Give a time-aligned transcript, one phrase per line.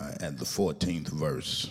[0.00, 1.70] uh, and the 14th verse.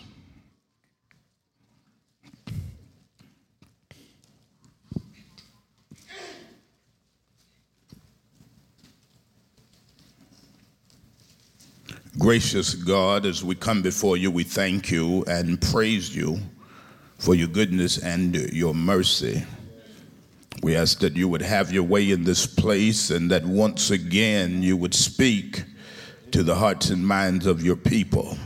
[12.18, 16.40] Gracious God, as we come before you, we thank you and praise you
[17.18, 19.44] for your goodness and your mercy.
[20.62, 24.62] We ask that you would have your way in this place and that once again
[24.62, 25.64] you would speak
[26.32, 28.38] to the hearts and minds of your people.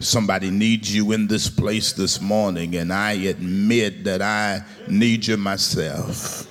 [0.00, 5.36] Somebody needs you in this place this morning, and I admit that I need you
[5.36, 6.46] myself.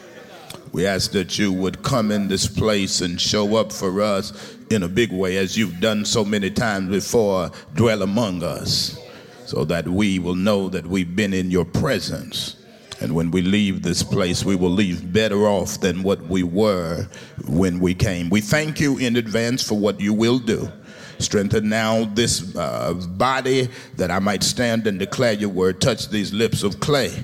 [0.73, 4.84] We ask that you would come in this place and show up for us in
[4.84, 9.00] a big way, as you've done so many times before, dwell among us,
[9.45, 12.56] so that we will know that we've been in your presence.
[13.00, 17.08] And when we leave this place, we will leave better off than what we were
[17.48, 18.30] when we came.
[18.30, 20.72] We thank you in advance for what you will do.
[21.20, 25.81] Strengthen now this uh, body that I might stand and declare your word.
[25.81, 27.23] Touch these lips of clay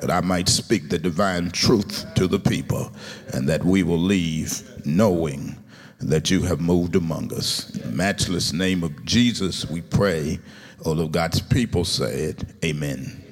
[0.00, 2.92] that I might speak the divine truth to the people
[3.32, 5.56] and that we will leave knowing
[6.00, 7.74] that you have moved among us.
[7.74, 10.38] In the matchless name of Jesus, we pray.
[10.84, 12.44] All of God's people say it.
[12.64, 13.23] Amen.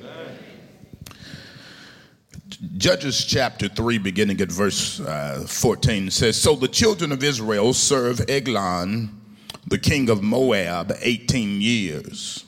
[2.77, 8.31] Judges chapter 3, beginning at verse uh, 14, says So the children of Israel served
[8.31, 9.21] Eglon,
[9.67, 12.45] the king of Moab, 18 years.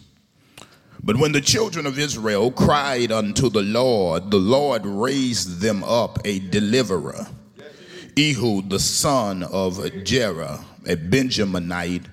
[1.03, 6.21] But when the children of Israel cried unto the Lord, the Lord raised them up
[6.25, 7.27] a deliverer
[8.17, 12.07] Ehud, the son of Gera, a Benjaminite,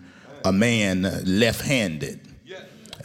[0.44, 2.20] a man left handed.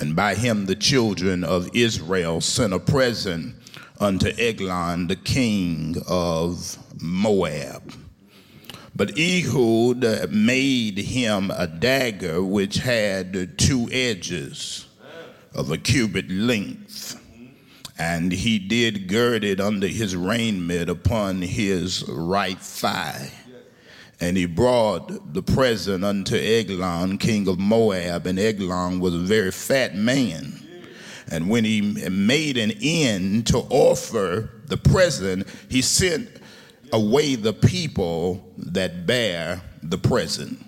[0.00, 3.56] And by him the children of Israel sent a present
[3.98, 7.92] unto Eglon, the king of Moab.
[8.94, 14.86] But Ehud made him a dagger which had two edges
[15.54, 17.20] of a cubit length
[17.98, 23.30] and he did gird it under his raiment upon his right thigh.
[24.20, 29.50] And he brought the present unto Eglon, king of Moab, and Eglon was a very
[29.50, 30.65] fat man.
[31.30, 36.28] And when he made an end to offer the present, he sent
[36.92, 40.64] away the people that bear the present.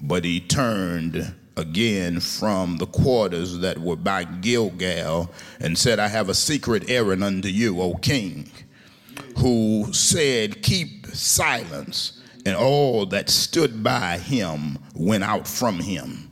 [0.00, 6.28] But he turned again from the quarters that were by Gilgal and said, I have
[6.28, 8.50] a secret errand unto you, O king,
[9.38, 12.18] who said, Keep silence.
[12.44, 16.31] And all that stood by him went out from him.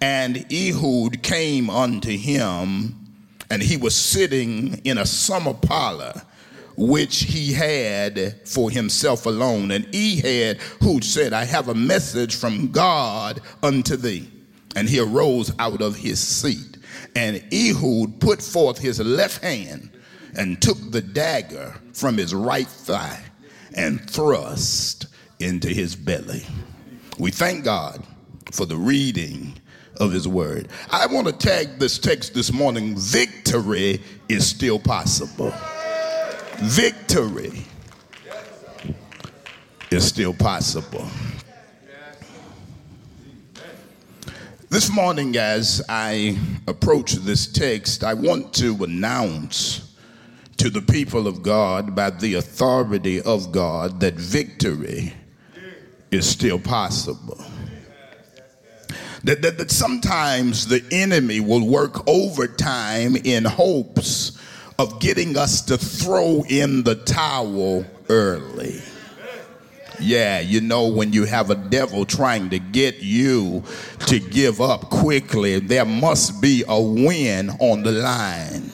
[0.00, 2.94] And Ehud came unto him,
[3.50, 6.22] and he was sitting in a summer parlor
[6.76, 9.72] which he had for himself alone.
[9.72, 14.30] And Ehud who said, I have a message from God unto thee.
[14.76, 16.78] And he arose out of his seat.
[17.16, 19.90] And Ehud put forth his left hand
[20.36, 23.24] and took the dagger from his right thigh
[23.74, 25.06] and thrust
[25.40, 26.44] into his belly.
[27.18, 28.04] We thank God
[28.52, 29.60] for the reading
[30.00, 30.68] of his word.
[30.90, 35.52] I want to tag this text this morning victory is still possible.
[36.56, 37.64] Victory
[39.90, 41.08] is still possible.
[44.70, 49.96] This morning, as I approach this text, I want to announce
[50.58, 55.14] to the people of God by the authority of God that victory
[56.10, 57.42] is still possible.
[59.24, 64.38] That, that, that sometimes the enemy will work overtime in hopes
[64.78, 68.80] of getting us to throw in the towel early.
[70.00, 73.64] Yeah, you know, when you have a devil trying to get you
[74.06, 78.70] to give up quickly, there must be a win on the line.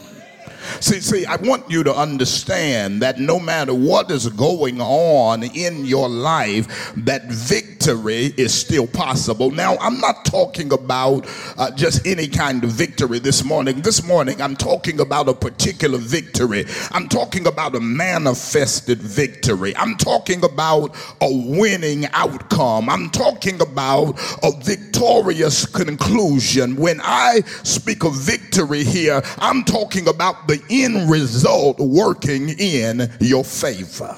[0.81, 5.85] See, see, I want you to understand that no matter what is going on in
[5.85, 9.51] your life, that victory is still possible.
[9.51, 11.27] Now, I'm not talking about
[11.57, 13.83] uh, just any kind of victory this morning.
[13.83, 16.65] This morning, I'm talking about a particular victory.
[16.91, 19.77] I'm talking about a manifested victory.
[19.77, 22.89] I'm talking about a winning outcome.
[22.89, 26.77] I'm talking about a victorious conclusion.
[26.77, 33.45] When I speak of victory here, I'm talking about the end result working in your
[33.45, 34.17] favor.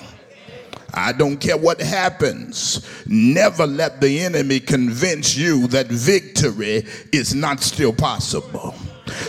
[0.94, 2.86] I don't care what happens.
[3.06, 8.74] Never let the enemy convince you that victory is not still possible.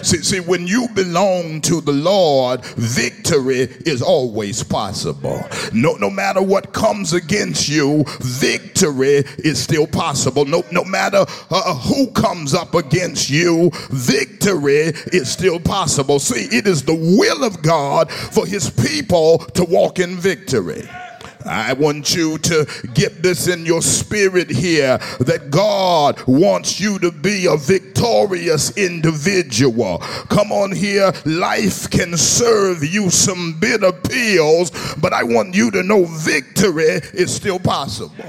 [0.03, 5.41] See, see, when you belong to the Lord, victory is always possible.
[5.73, 10.45] No, no matter what comes against you, victory is still possible.
[10.45, 16.19] No, no matter uh, who comes up against you, victory is still possible.
[16.19, 20.87] See, it is the will of God for his people to walk in victory.
[21.47, 27.11] I want you to get this in your spirit here that God wants you to
[27.11, 29.99] be a victorious individual.
[30.29, 35.83] Come on here, life can serve you some bitter pills, but I want you to
[35.83, 38.25] know victory is still possible.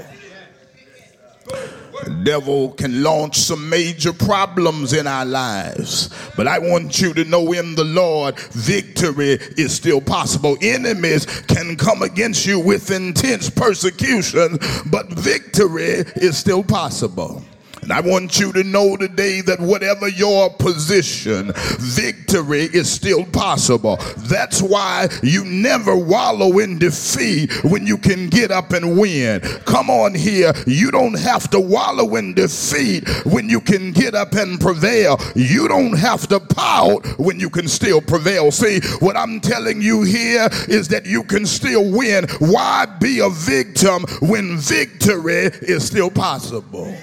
[2.23, 6.09] Devil can launch some major problems in our lives.
[6.35, 10.57] But I want you to know in the Lord, victory is still possible.
[10.61, 14.57] Enemies can come against you with intense persecution,
[14.89, 17.43] but victory is still possible.
[17.81, 23.97] And I want you to know today that whatever your position, victory is still possible.
[24.17, 29.41] That's why you never wallow in defeat when you can get up and win.
[29.65, 30.53] Come on here.
[30.67, 35.19] You don't have to wallow in defeat when you can get up and prevail.
[35.35, 38.51] You don't have to pout when you can still prevail.
[38.51, 42.27] See, what I'm telling you here is that you can still win.
[42.39, 46.95] Why be a victim when victory is still possible?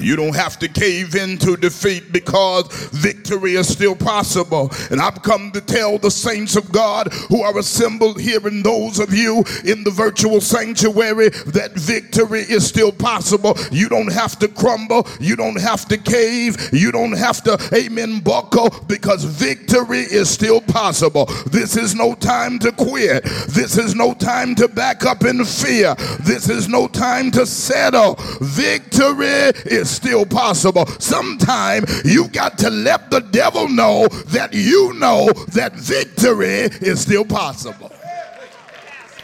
[0.00, 4.70] You don't have to cave into defeat because victory is still possible.
[4.90, 8.98] And I've come to tell the saints of God who are assembled here and those
[8.98, 13.56] of you in the virtual sanctuary that victory is still possible.
[13.70, 15.06] You don't have to crumble.
[15.20, 16.56] You don't have to cave.
[16.72, 21.26] You don't have to, amen, buckle because victory is still possible.
[21.46, 23.24] This is no time to quit.
[23.48, 25.94] This is no time to back up in fear.
[26.20, 28.16] This is no time to settle.
[28.40, 30.86] Victory is still possible.
[30.98, 37.24] Sometime you got to let the devil know that you know that victory is still
[37.24, 37.92] possible.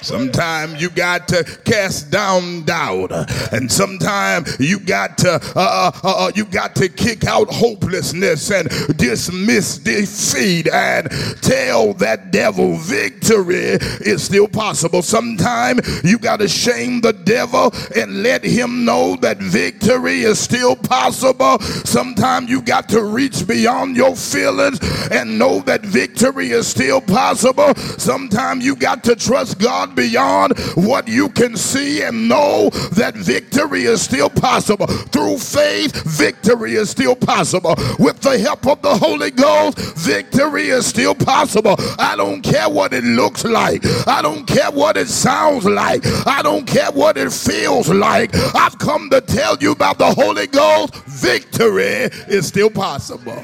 [0.05, 3.11] Sometimes you got to cast down doubt,
[3.53, 8.51] and sometimes you got to uh, uh, uh, uh, you got to kick out hopelessness
[8.51, 8.69] and
[8.99, 11.11] dismiss defeat and
[11.41, 15.01] tell that devil victory is still possible.
[15.01, 20.77] Sometimes you got to shame the devil and let him know that victory is still
[20.77, 21.59] possible.
[21.61, 24.79] Sometimes you got to reach beyond your feelings
[25.11, 27.75] and know that victory is still possible.
[27.75, 33.85] Sometimes you got to trust God beyond what you can see and know that victory
[33.85, 34.87] is still possible.
[34.87, 37.75] Through faith, victory is still possible.
[37.99, 41.77] With the help of the Holy Ghost, victory is still possible.
[41.99, 46.43] I don't care what it looks like, I don't care what it sounds like, I
[46.43, 48.35] don't care what it feels like.
[48.55, 50.95] I've come to tell you about the Holy Ghost.
[51.07, 53.43] Victory is still possible.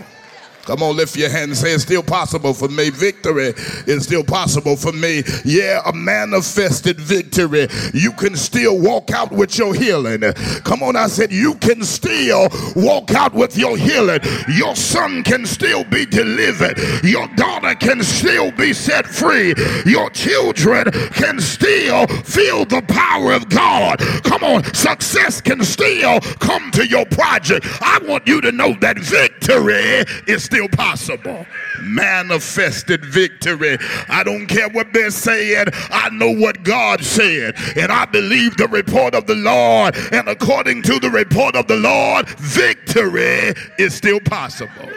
[0.71, 2.91] Come on, lift your hand and say it's still possible for me.
[2.91, 3.55] Victory
[3.89, 5.25] is still possible for me.
[5.45, 7.67] Yeah, a manifested victory.
[7.93, 10.21] You can still walk out with your healing.
[10.63, 14.21] Come on, I said you can still walk out with your healing.
[14.49, 16.79] Your son can still be delivered.
[17.03, 19.55] Your daughter can still be set free.
[19.85, 20.85] Your children
[21.15, 23.99] can still feel the power of God.
[24.23, 27.67] Come on, success can still come to your project.
[27.81, 31.47] I want you to know that victory is still possible.
[31.83, 33.79] Manifested victory.
[34.09, 35.67] I don't care what they're saying.
[35.91, 37.55] I know what God said.
[37.77, 39.97] And I believe the report of the Lord.
[40.12, 44.89] And according to the report of the Lord, victory is still possible.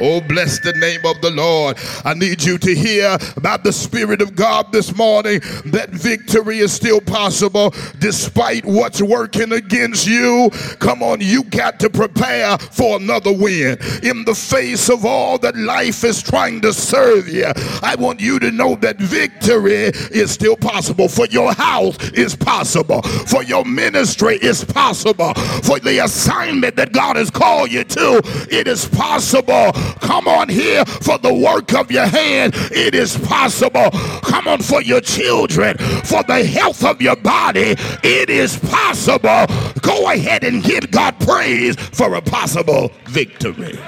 [0.00, 1.76] Oh, bless the name of the Lord.
[2.04, 6.72] I need you to hear about the Spirit of God this morning that victory is
[6.72, 10.50] still possible despite what's working against you.
[10.78, 13.78] Come on, you got to prepare for another win.
[14.02, 17.52] In the face of all that life is trying to serve you,
[17.82, 21.08] I want you to know that victory is still possible.
[21.08, 23.02] For your house is possible.
[23.02, 25.34] For your ministry is possible.
[25.34, 29.72] For the assignment that God has called you to, it is possible.
[30.00, 32.54] Come on here for the work of your hand.
[32.70, 33.90] It is possible.
[34.22, 37.74] Come on for your children, for the health of your body.
[38.02, 39.46] It is possible.
[39.82, 43.78] Go ahead and give God praise for a possible victory.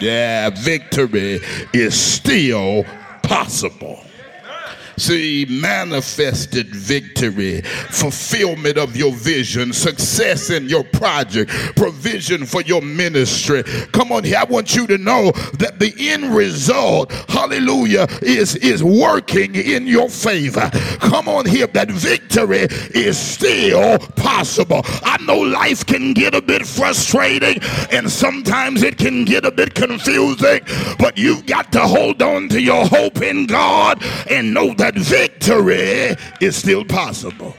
[0.00, 1.40] Yeah, victory
[1.72, 2.84] is still
[3.22, 4.04] possible.
[4.98, 13.62] See, manifested victory, fulfillment of your vision, success in your project, provision for your ministry.
[13.92, 14.38] Come on here.
[14.38, 20.08] I want you to know that the end result, hallelujah, is, is working in your
[20.08, 20.68] favor.
[20.98, 21.68] Come on here.
[21.68, 24.82] That victory is still possible.
[24.84, 27.62] I know life can get a bit frustrating
[27.92, 30.60] and sometimes it can get a bit confusing,
[30.98, 36.16] but you've got to hold on to your hope in God and know that victory
[36.40, 37.56] is still possible.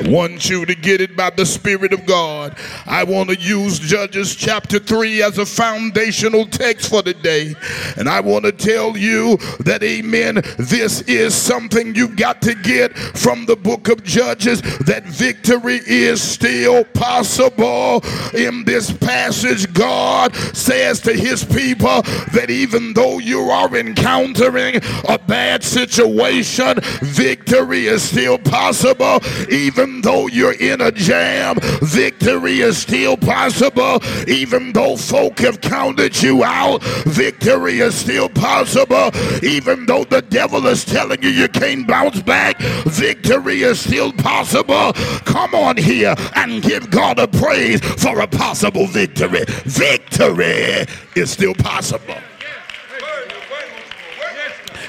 [0.00, 2.56] Want you to get it by the Spirit of God.
[2.86, 7.54] I want to use Judges chapter 3 as a foundational text for today.
[7.96, 12.96] And I want to tell you that, amen, this is something you've got to get
[12.96, 18.02] from the book of Judges that victory is still possible.
[18.34, 24.76] In this passage, God says to his people that even though you are encountering
[25.08, 29.20] a bad situation, victory is still possible.
[29.50, 34.00] Even even though you're in a jam, victory is still possible.
[34.28, 39.10] Even though folk have counted you out, victory is still possible.
[39.42, 44.92] Even though the devil is telling you you can't bounce back, victory is still possible.
[45.24, 49.44] Come on here and give God a praise for a possible victory.
[49.64, 50.86] Victory
[51.16, 52.14] is still possible.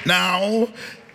[0.06, 0.68] Now,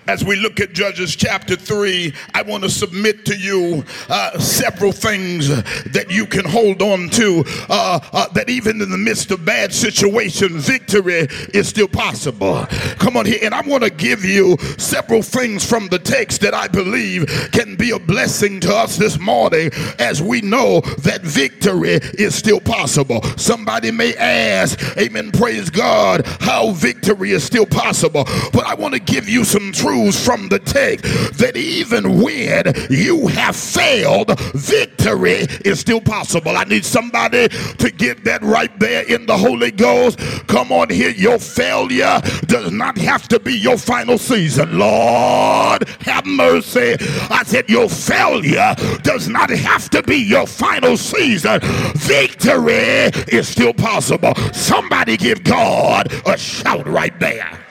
[0.09, 4.91] as we look at Judges chapter 3, I want to submit to you uh, several
[4.91, 7.45] things that you can hold on to.
[7.69, 12.65] Uh, uh, that even in the midst of bad situation, victory is still possible.
[12.99, 13.39] Come on here.
[13.43, 17.77] And I want to give you several things from the text that I believe can
[17.77, 23.23] be a blessing to us this morning as we know that victory is still possible.
[23.37, 28.25] Somebody may ask, Amen, praise God, how victory is still possible.
[28.55, 31.05] But I want to give you some truth from the text
[31.39, 36.57] that even when you have failed, victory is still possible.
[36.57, 40.19] I need somebody to get that right there in the Holy Ghost.
[40.47, 41.11] Come on here.
[41.11, 44.79] Your failure does not have to be your final season.
[44.79, 46.97] Lord, have mercy.
[47.31, 51.61] I said, Your failure does not have to be your final season.
[51.97, 54.35] Victory is still possible.
[54.53, 57.68] Somebody give God a shout right there.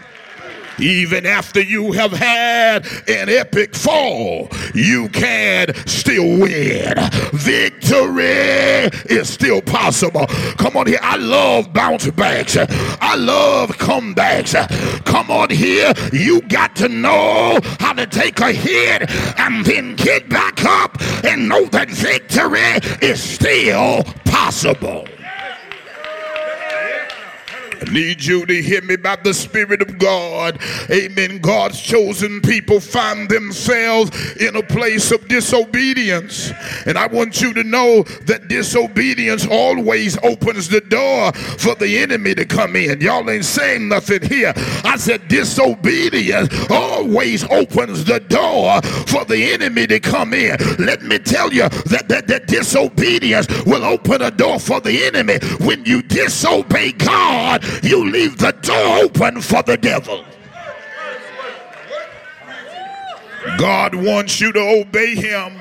[0.79, 6.93] Even after you have had an epic fall, you can still win.
[7.33, 8.23] Victory
[9.09, 10.27] is still possible.
[10.57, 10.99] Come on here.
[11.01, 12.57] I love bounce backs.
[12.57, 14.53] I love comebacks.
[15.05, 15.93] Come on here.
[16.13, 21.49] You got to know how to take a hit and then get back up and
[21.49, 25.07] know that victory is still possible.
[27.79, 30.59] I need you to hear me by the Spirit of God.
[30.89, 31.39] Amen.
[31.39, 36.51] God's chosen people find themselves in a place of disobedience.
[36.85, 42.33] And I want you to know that disobedience always opens the door for the enemy
[42.35, 43.01] to come in.
[43.01, 44.53] Y'all ain't saying nothing here.
[44.83, 50.57] I said disobedience always opens the door for the enemy to come in.
[50.79, 55.37] Let me tell you that, that, that disobedience will open a door for the enemy.
[55.65, 60.23] When you disobey God, you leave the door open for the devil.
[63.57, 65.53] God wants you to obey him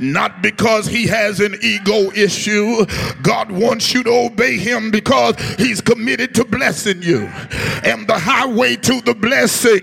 [0.00, 2.84] not because he has an ego issue.
[3.22, 7.26] God wants you to obey him because he's committed to blessing you.
[7.84, 9.80] And the highway to the blessing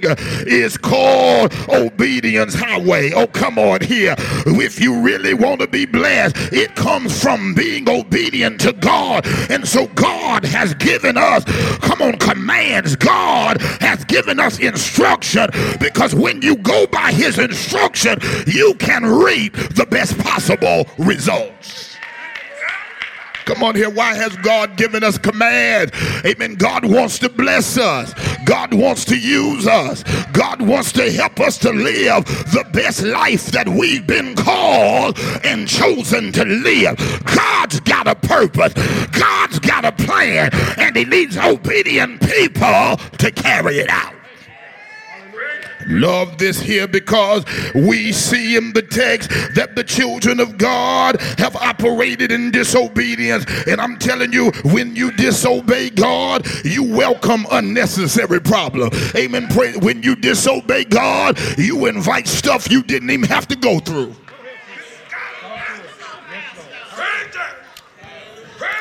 [0.48, 3.12] is called obedience highway.
[3.13, 4.15] Oh, come on here.
[4.46, 9.25] If you really want to be blessed, it comes from being obedient to God.
[9.50, 11.43] And so God has given us,
[11.79, 12.96] come on, commands.
[12.96, 19.53] God has given us instruction because when you go by his instruction, you can reap
[19.53, 21.95] the best best possible results.
[23.45, 23.89] Come on here.
[23.89, 25.91] Why has God given us command?
[26.25, 26.55] Amen.
[26.55, 28.13] God wants to bless us.
[28.45, 30.03] God wants to use us.
[30.33, 35.69] God wants to help us to live the best life that we've been called and
[35.69, 36.98] chosen to live.
[37.24, 38.74] God's got a purpose.
[39.12, 40.50] God's got a plan.
[40.77, 44.12] And he needs obedient people to carry it out.
[45.87, 51.55] Love this here because we see in the text that the children of God have
[51.55, 53.45] operated in disobedience.
[53.67, 58.91] And I'm telling you, when you disobey God, you welcome unnecessary problem.
[59.15, 59.47] Amen.
[59.49, 59.73] Pray.
[59.77, 64.15] When you disobey God, you invite stuff you didn't even have to go through.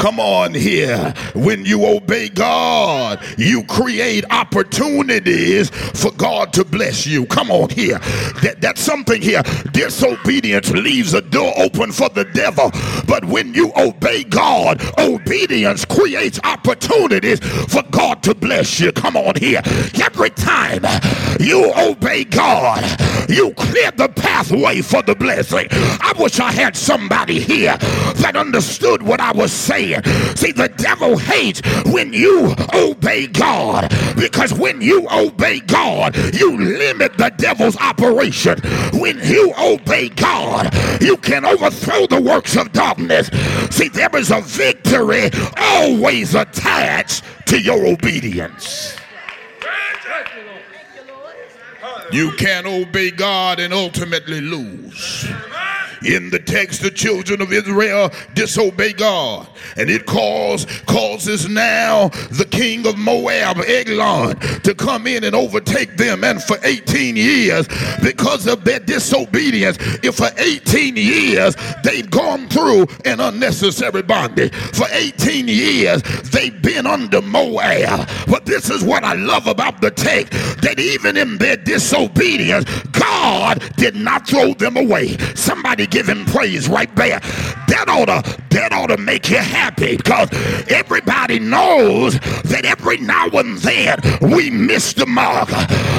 [0.03, 1.15] Come on here.
[1.33, 7.25] When you obey God, you create opportunities for God to bless you.
[7.27, 8.01] Come on here.
[8.43, 9.45] That, that's something here.
[9.71, 12.73] Disobedience leaves a door open for the devil.
[13.07, 18.91] But when you obey God, obedience creates opportunities for God to bless you.
[18.91, 19.63] Come on here.
[20.03, 20.83] Every time
[21.39, 22.83] you obey God,
[23.29, 25.69] you clear the pathway for the blessing.
[25.71, 27.77] I wish I had somebody here
[28.17, 29.92] that understood what I was saying.
[30.37, 37.19] See, the devil hates when you obey God because when you obey God, you limit
[37.19, 38.59] the devil's operation.
[38.95, 43.29] When you obey God, you can overthrow the works of darkness.
[43.71, 48.97] See, there is a victory always attached to your obedience.
[52.13, 55.27] You can't obey God and ultimately lose.
[56.05, 62.47] In the text, the children of Israel disobey God, and it cause, causes now the
[62.51, 66.25] king of Moab, Eglon, to come in and overtake them.
[66.25, 67.69] And for 18 years,
[68.03, 71.55] because of their disobedience, if for 18 years
[71.85, 78.09] they've gone through an unnecessary bondage, for 18 years they've been under Moab.
[78.27, 80.33] But this is what I love about the text
[80.63, 85.17] that even in their disobedience, God did not throw them away.
[85.35, 87.21] Somebody give him praise right there.
[87.69, 90.29] That ought to that ought to make you happy because
[90.69, 95.49] everybody knows that every now and then we miss the mark.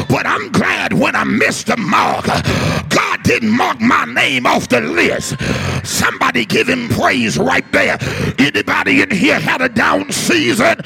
[0.09, 2.25] But I'm glad when I missed the mark,
[2.89, 5.35] God didn't mark my name off the list.
[5.85, 7.97] Somebody give him praise right there.
[8.39, 10.77] Anybody in here had a down season?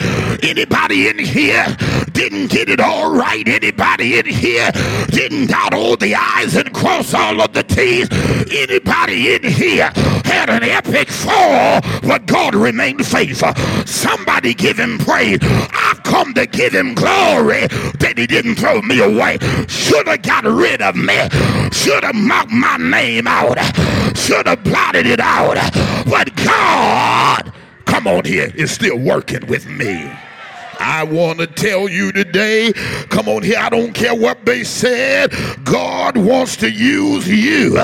[0.44, 1.66] Anybody in here
[2.12, 3.48] didn't get it all right?
[3.48, 4.72] Anybody in here
[5.08, 8.08] didn't dot all the I's and cross all of the T's?
[8.52, 9.92] Anybody in here
[10.26, 13.54] had an epic fall, but God remained faithful?
[13.86, 15.40] Somebody give him praise.
[15.42, 17.68] I've come to give him glory
[18.00, 19.38] that he didn't throw me away.
[19.68, 21.16] Should have got rid of me.
[21.72, 23.58] Should have marked my name out.
[24.18, 25.56] Should have blotted it out.
[26.06, 27.54] But God,
[27.86, 30.12] come on here, is still working with me.
[30.88, 32.72] I want to tell you today,
[33.10, 35.34] come on here, I don't care what they said.
[35.66, 37.76] God wants to use you.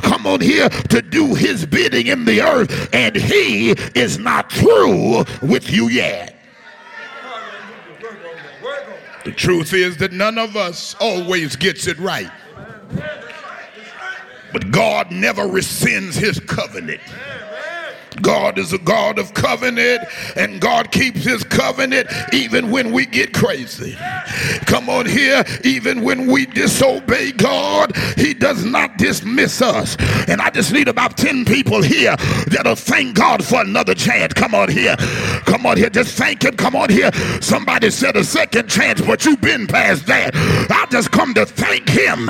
[0.00, 5.24] Come on here to do his bidding in the earth, and he is not through
[5.42, 6.34] with you yet.
[9.26, 12.30] The truth is that none of us always gets it right.
[14.54, 17.02] But God never rescinds his covenant.
[18.22, 20.02] God is a God of covenant,
[20.36, 23.96] and God keeps his covenant even when we get crazy.
[24.66, 29.96] Come on here, even when we disobey God, he does not dismiss us.
[30.28, 32.16] And I just need about 10 people here
[32.48, 34.32] that'll thank God for another chance.
[34.34, 34.96] Come on here.
[35.46, 35.90] Come on here.
[35.90, 36.56] Just thank him.
[36.56, 37.10] Come on here.
[37.40, 40.32] Somebody said a second chance, but you've been past that.
[40.70, 42.28] I just come to thank him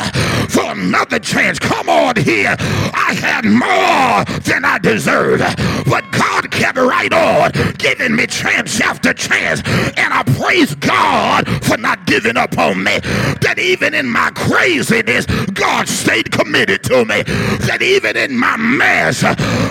[0.49, 1.59] for another chance.
[1.59, 2.55] Come on here.
[2.59, 5.43] I had more than I deserved.
[5.85, 9.63] But God kept right on giving me chance after chance.
[9.97, 12.99] And I praise God for not giving up on me.
[13.43, 17.23] That even in my craziness, God stayed committed to me.
[17.67, 19.23] That even in my mess,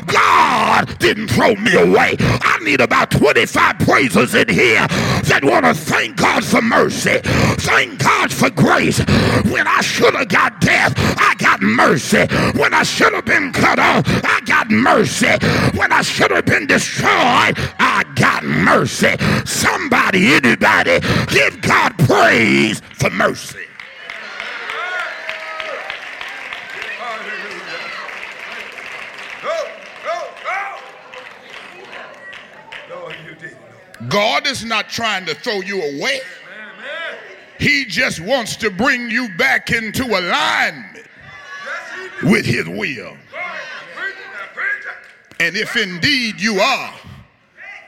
[0.05, 2.15] God didn't throw me away.
[2.19, 4.85] I need about 25 praisers in here
[5.25, 7.19] that want to thank God for mercy.
[7.23, 8.99] Thank God for grace.
[9.49, 12.25] When I should have got death, I got mercy.
[12.57, 15.33] When I should have been cut off, I got mercy.
[15.77, 19.15] When I should have been destroyed, I got mercy.
[19.45, 23.59] Somebody, anybody, give God praise for mercy.
[34.09, 36.19] God is not trying to throw you away.
[37.57, 41.07] He just wants to bring you back into alignment
[42.21, 43.15] with his will.
[45.39, 46.93] And if indeed you are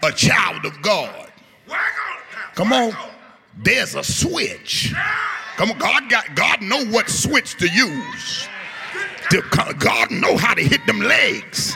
[0.04, 1.32] a child of God,
[2.56, 2.94] come on,
[3.58, 4.94] there's a switch.
[5.56, 8.48] Come on, God got God know what switch to use.
[9.80, 11.76] God know how to hit them legs.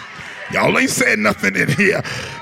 [0.52, 2.02] Y'all ain't saying nothing in here.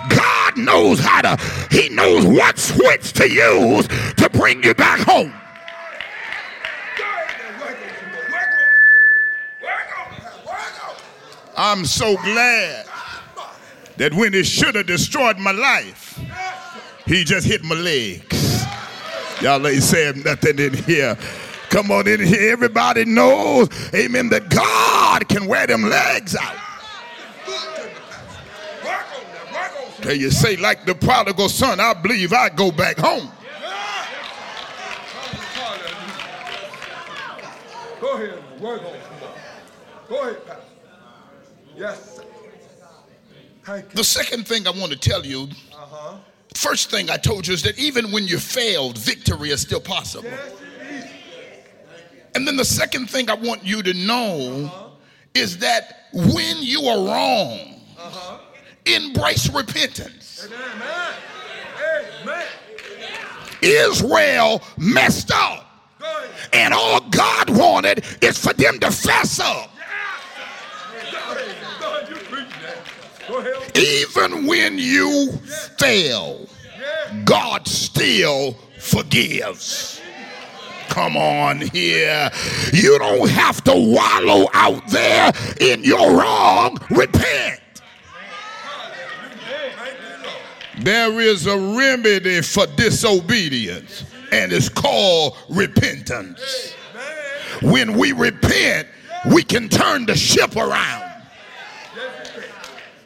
[0.09, 1.37] God knows how to,
[1.69, 5.33] He knows what switch to use to bring you back home.
[11.55, 12.88] I'm so glad
[13.99, 16.19] that when it should have destroyed my life,
[17.05, 18.65] he just hit my legs.
[19.41, 21.17] Y'all ain't saying nothing in here.
[21.69, 22.51] Come on in here.
[22.51, 26.55] Everybody knows, amen, that God can wear them legs out.
[30.01, 33.29] Can you say, like the prodigal son, I believe I go back home?
[37.99, 38.43] Go ahead.
[38.61, 40.63] Go ahead, Pastor.
[41.75, 42.08] Yes.
[43.93, 46.15] The second thing I want to tell you, Uh-huh.
[46.55, 50.29] first thing I told you is that even when you failed, victory is still possible.
[52.35, 54.71] And then the second thing I want you to know
[55.33, 57.81] is that when you are wrong,
[58.85, 60.47] embrace repentance.
[60.47, 61.13] Amen.
[62.23, 62.45] Amen.
[63.61, 65.65] Israel messed up,
[66.53, 69.69] and all God wanted is for them to fess up.
[71.11, 71.55] Go ahead.
[71.79, 72.09] Go ahead.
[72.09, 72.61] You preach that.
[72.61, 73.18] Go ahead.
[73.75, 75.31] Even when you
[75.77, 76.47] fail,
[77.25, 80.01] God still forgives.
[80.89, 82.29] Come on here.
[82.73, 86.77] You don't have to wallow out there in your wrong.
[86.89, 87.61] Repent.
[90.79, 96.73] There is a remedy for disobedience, and it's called repentance.
[97.61, 98.87] When we repent,
[99.33, 101.08] we can turn the ship around.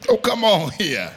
[0.09, 1.11] Oh, come on here.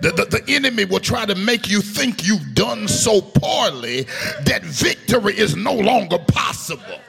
[0.00, 4.02] The, the, the enemy will try to make you think you've done so poorly
[4.42, 7.00] that victory is no longer possible.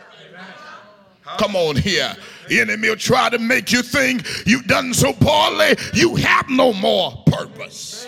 [1.37, 2.15] Come on here.
[2.47, 6.73] The enemy will try to make you think you've done so poorly, you have no
[6.73, 8.07] more purpose.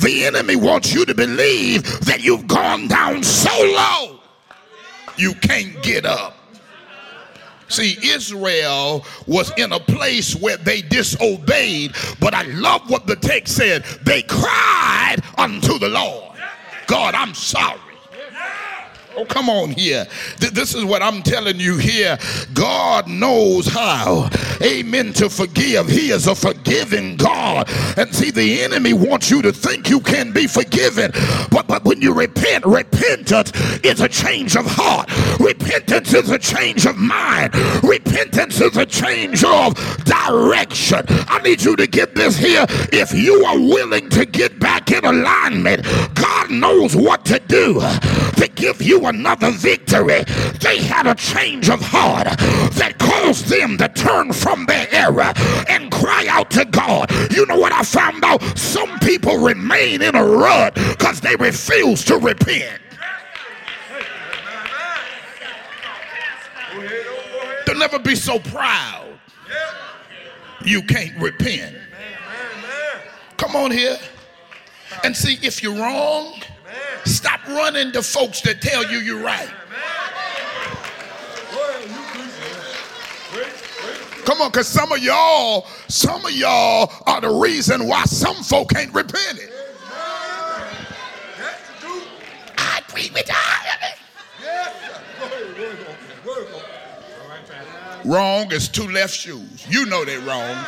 [0.00, 4.20] The enemy wants you to believe that you've gone down so low,
[5.16, 6.33] you can't get up.
[7.68, 13.56] See, Israel was in a place where they disobeyed, but I love what the text
[13.56, 13.84] said.
[14.02, 16.36] They cried unto the Lord.
[16.86, 17.80] God, I'm sorry.
[19.16, 20.06] Oh, come on here.
[20.40, 22.18] Th- This is what I'm telling you here.
[22.54, 24.28] God knows how,
[24.62, 25.88] amen, to forgive.
[25.88, 27.68] He is a forgiving God.
[27.96, 31.12] And see, the enemy wants you to think you can be forgiven.
[31.50, 33.52] But, but when you repent, repentance
[33.84, 35.08] is a change of heart,
[35.40, 39.74] repentance is a change of mind, repentance is a change of
[40.04, 41.02] direction.
[41.28, 42.66] I need you to get this here.
[42.92, 47.80] If you are willing to get back in alignment, God knows what to do
[48.36, 50.24] to give you another victory.
[50.60, 52.26] They had a change of heart
[52.74, 55.32] that caused them to turn from their error
[55.68, 57.10] and cry out to God.
[57.32, 58.42] You know what I found out?
[58.56, 62.80] Some people remain in a rut because they refuse to repent.
[67.66, 69.04] Don't never be so proud
[70.64, 71.76] you can't repent.
[73.36, 73.98] Come on here.
[75.02, 76.40] And see, if you're wrong,
[77.04, 79.48] stop running to folks that tell you you're right.
[79.48, 79.54] You.
[84.24, 88.74] Come on, because some of y'all, some of y'all are the reason why some folk
[88.74, 89.50] ain't repented.
[92.56, 93.98] I agree with it.
[98.04, 99.66] Wrong is two left shoes.
[99.68, 100.66] You know they're wrong.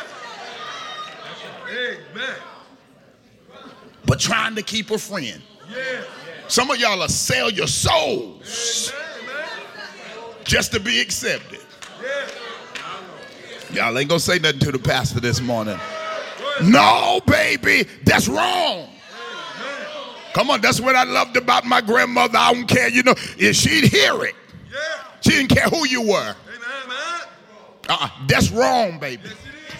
[4.05, 5.41] But trying to keep a friend.
[5.69, 6.03] Yeah.
[6.47, 8.91] Some of y'all will sell your souls
[9.25, 10.35] Man, man.
[10.45, 11.59] just to be accepted.
[13.73, 15.77] Y'all ain't gonna say nothing to the pastor this morning.
[16.63, 18.89] No, baby, that's wrong.
[20.33, 22.37] Come on, that's what I loved about my grandmother.
[22.37, 24.35] I don't care, you know, if she'd hear it,
[25.21, 26.35] she didn't care who you were.
[26.35, 27.27] Amen.
[27.89, 29.23] Uh-uh, that's wrong, baby.
[29.25, 29.77] Yes, it is.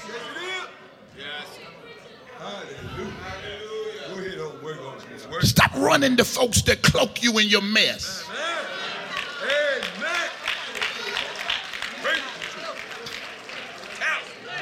[1.18, 2.78] Yes, it is.
[2.98, 3.14] Hallelujah.
[4.08, 4.40] Go ahead.
[4.40, 5.02] Oh, work on it.
[5.02, 5.07] Work.
[5.42, 8.28] Stop running to folks that cloak you in your mess.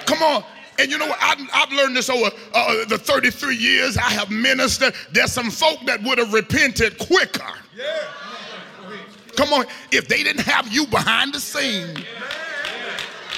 [0.06, 0.44] Come on.
[0.78, 1.18] And you know what?
[1.22, 4.94] I, I've learned this over uh, the 33 years I have ministered.
[5.12, 7.54] There's some folk that would have repented quicker.
[9.36, 9.66] Come on.
[9.92, 12.04] If they didn't have you behind the scene.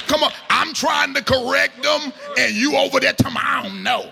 [0.08, 0.32] Come on.
[0.50, 4.10] I'm trying to correct them, and you over there me, I don't know.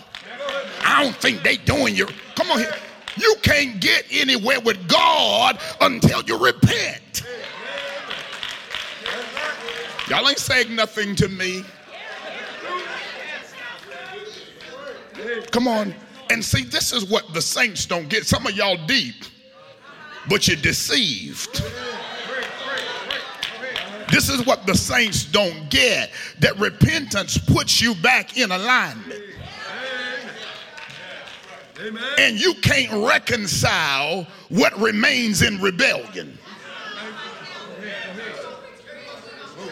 [0.84, 2.08] I don't think they doing you.
[2.36, 2.76] Come on here.
[3.18, 7.24] You can't get anywhere with God until you repent.
[10.10, 11.64] Y'all ain't saying nothing to me.
[15.52, 15.96] Come on.
[16.30, 18.26] And see, this is what the saints don't get.
[18.26, 19.16] Some of y'all deep,
[20.28, 21.64] but you're deceived.
[24.10, 29.22] This is what the saints don't get that repentance puts you back in alignment.
[32.20, 36.38] And you can't reconcile what remains in rebellion.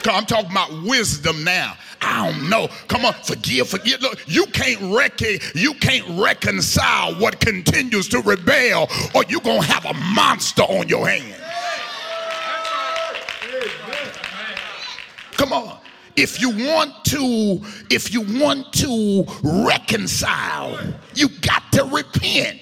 [0.06, 1.78] I'm talking about wisdom now.
[2.02, 2.68] I don't know.
[2.89, 4.02] Come on, forgive, forgive.
[4.02, 5.22] Look, you can't rec-
[5.56, 11.08] you can't reconcile what continues to rebel, or you're gonna have a monster on your
[11.08, 11.38] hands.
[15.32, 15.78] Come on.
[16.15, 20.78] If you want to, if you want to reconcile,
[21.15, 22.60] you got to repent.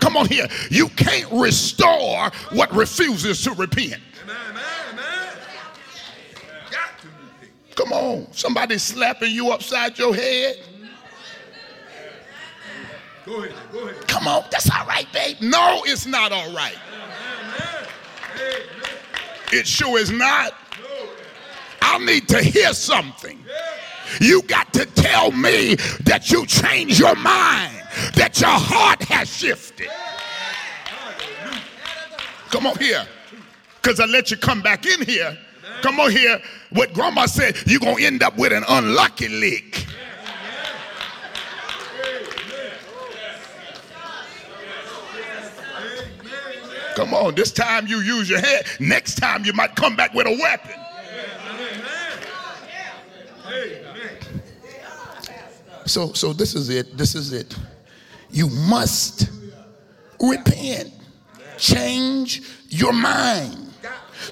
[0.00, 0.46] Come on here.
[0.70, 4.00] You can't restore what refuses to repent.
[7.74, 8.26] Come on.
[8.32, 10.56] Somebody slapping you upside your head.
[13.26, 14.06] Go ahead, go ahead.
[14.06, 15.38] Come on, that's all right, babe.
[15.40, 16.76] No, it's not all right.
[19.52, 20.52] It sure is not.
[21.86, 23.38] I need to hear something.
[24.20, 27.74] You got to tell me that you changed your mind,
[28.14, 29.88] that your heart has shifted.
[32.50, 33.06] Come on here.
[33.80, 35.38] Because I let you come back in here.
[35.82, 36.40] Come on here.
[36.70, 39.86] What grandma said, you're going to end up with an unlucky lick.
[46.96, 48.66] Come on, this time you use your head.
[48.80, 50.85] Next time you might come back with a weapon.
[55.86, 56.96] So, so this is it.
[56.96, 57.56] This is it.
[58.30, 59.30] You must
[60.20, 60.92] repent.
[61.58, 63.72] Change your mind.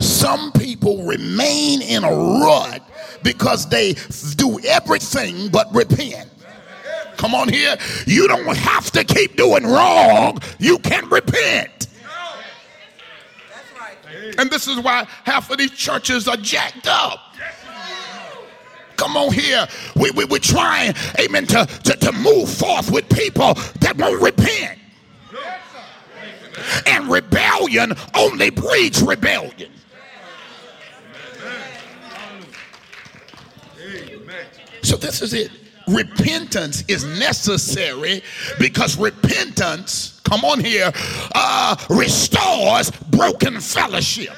[0.01, 2.83] Some people remain in a rut
[3.23, 3.95] because they
[4.37, 6.29] do everything but repent.
[7.17, 7.77] Come on here.
[8.07, 10.39] You don't have to keep doing wrong.
[10.59, 11.87] You can repent.
[14.39, 17.34] And this is why half of these churches are jacked up.
[18.97, 19.67] Come on here.
[19.97, 24.79] We, we, we're trying, amen, to, to, to move forth with people that won't repent.
[26.87, 29.71] And rebellion only breeds rebellion.
[34.83, 35.51] So this is it.
[35.89, 38.23] Repentance is necessary
[38.59, 40.91] because repentance, come on here,
[41.35, 44.35] uh, restores broken fellowship.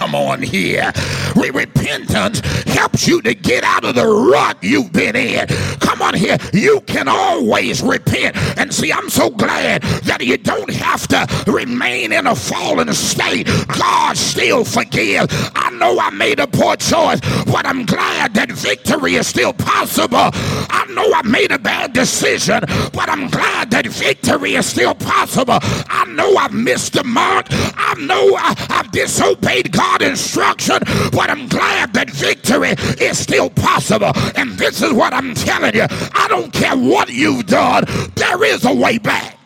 [0.00, 0.90] Come on here.
[1.36, 5.46] Repentance helps you to get out of the rut you've been in.
[5.80, 6.38] Come on here.
[6.54, 8.34] You can always repent.
[8.58, 13.46] And see, I'm so glad that you don't have to remain in a fallen state.
[13.78, 15.34] God still forgives.
[15.54, 20.30] I know I made a poor choice, but I'm glad that victory is still possible.
[20.70, 22.60] I know I made a bad decision,
[22.94, 25.58] but I'm glad that victory is still possible.
[25.60, 27.48] I know I missed the mark.
[27.50, 30.78] I know I, have disobeyed God Instruction,
[31.12, 32.70] but I'm glad that victory
[33.04, 34.12] is still possible.
[34.36, 35.86] And this is what I'm telling you.
[35.90, 39.36] I don't care what you've done, there is a way back.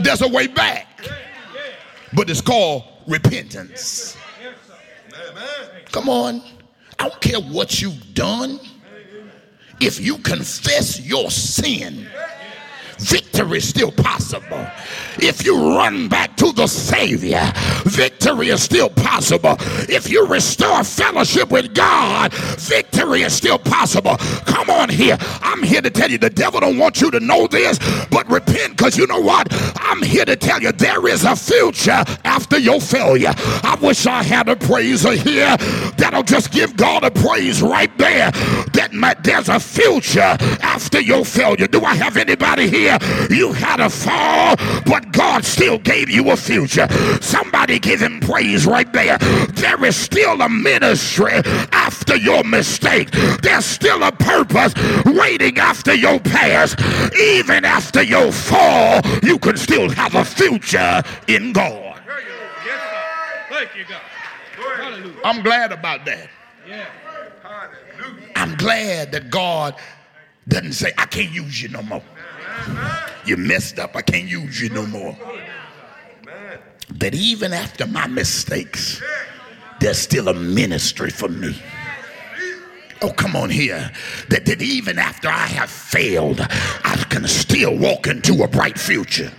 [0.00, 0.86] There's a way back.
[2.14, 4.16] But it's called repentance.
[5.92, 6.42] Come on.
[6.98, 8.60] I don't care what you've done.
[9.80, 12.08] If you confess your sin,
[12.98, 14.66] victory is still possible.
[15.18, 17.52] If you run back to the Savior,
[17.84, 19.56] victory is still possible.
[19.88, 24.16] If you restore fellowship with God, victory is still possible.
[24.46, 25.16] Come on here.
[25.42, 27.78] I'm here to tell you the devil don't want you to know this,
[28.10, 29.48] but repent because you know what?
[29.76, 33.32] I'm here to tell you there is a future after your failure.
[33.36, 35.56] I wish I had a praiser here
[35.96, 38.30] that'll just give God a praise right there.
[38.74, 38.87] That
[39.22, 41.66] there's a future after your failure.
[41.66, 42.98] Do I have anybody here?
[43.30, 46.88] You had a fall, but God still gave you a future.
[47.20, 49.18] Somebody give him praise right there.
[49.52, 51.32] There is still a ministry
[51.72, 53.10] after your mistake.
[53.42, 54.74] There's still a purpose
[55.04, 56.80] waiting after your past.
[57.18, 62.00] Even after your fall, you can still have a future in God.
[63.48, 64.00] Thank you, God.
[65.24, 66.28] I'm glad about that.
[66.66, 66.86] Yeah.
[68.36, 69.74] I'm glad that God
[70.46, 72.02] doesn't say, I can't use you no more.
[73.24, 73.94] You messed up.
[73.96, 75.16] I can't use you no more.
[76.98, 79.02] But even after my mistakes,
[79.80, 81.60] there's still a ministry for me.
[83.02, 83.92] Oh, come on here.
[84.30, 89.30] That, that even after I have failed, I can still walk into a bright future.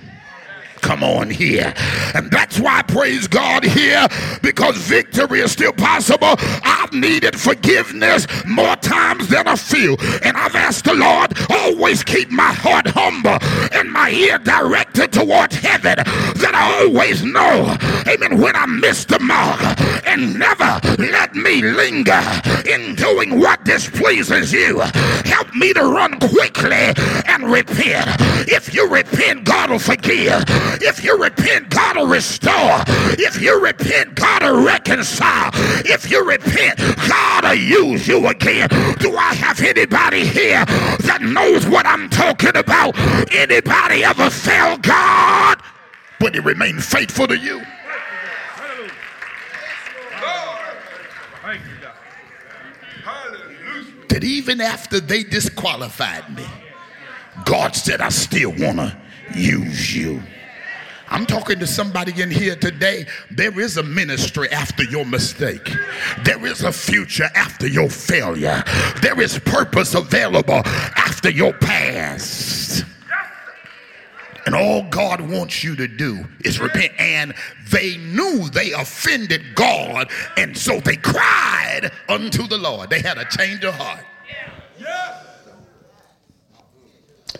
[0.81, 1.73] Come on here.
[2.13, 4.07] And that's why, I praise God, here,
[4.41, 6.35] because victory is still possible.
[6.63, 9.97] I've needed forgiveness more times than a few.
[10.23, 13.37] And I've asked the Lord, always keep my heart humble
[13.77, 17.75] and my ear directed towards heaven, that I always know,
[18.07, 19.59] amen, when I miss the mark.
[20.05, 22.21] And never let me linger
[22.65, 24.79] in doing what displeases you.
[25.25, 26.93] Help me to run quickly
[27.27, 28.07] and repent.
[28.47, 30.43] If you repent, God will forgive.
[30.81, 32.83] If you repent, God will restore.
[33.17, 35.51] If you repent, God will reconcile.
[35.85, 38.69] If you repent, God will use you again.
[38.99, 42.97] Do I have anybody here that knows what I'm talking about?
[43.31, 45.61] Anybody ever failed God?
[46.19, 47.61] But he remained faithful to you.
[54.09, 56.45] That even after they disqualified me,
[57.45, 58.97] God said, I still want to
[59.33, 60.21] use you.
[61.11, 63.07] I'm talking to somebody in here today.
[63.31, 65.71] There is a ministry after your mistake.
[66.23, 68.63] There is a future after your failure.
[69.01, 72.85] There is purpose available after your past.
[74.45, 76.93] And all God wants you to do is repent.
[76.99, 77.33] And
[77.69, 82.89] they knew they offended God, and so they cried unto the Lord.
[82.89, 84.05] They had a change of heart.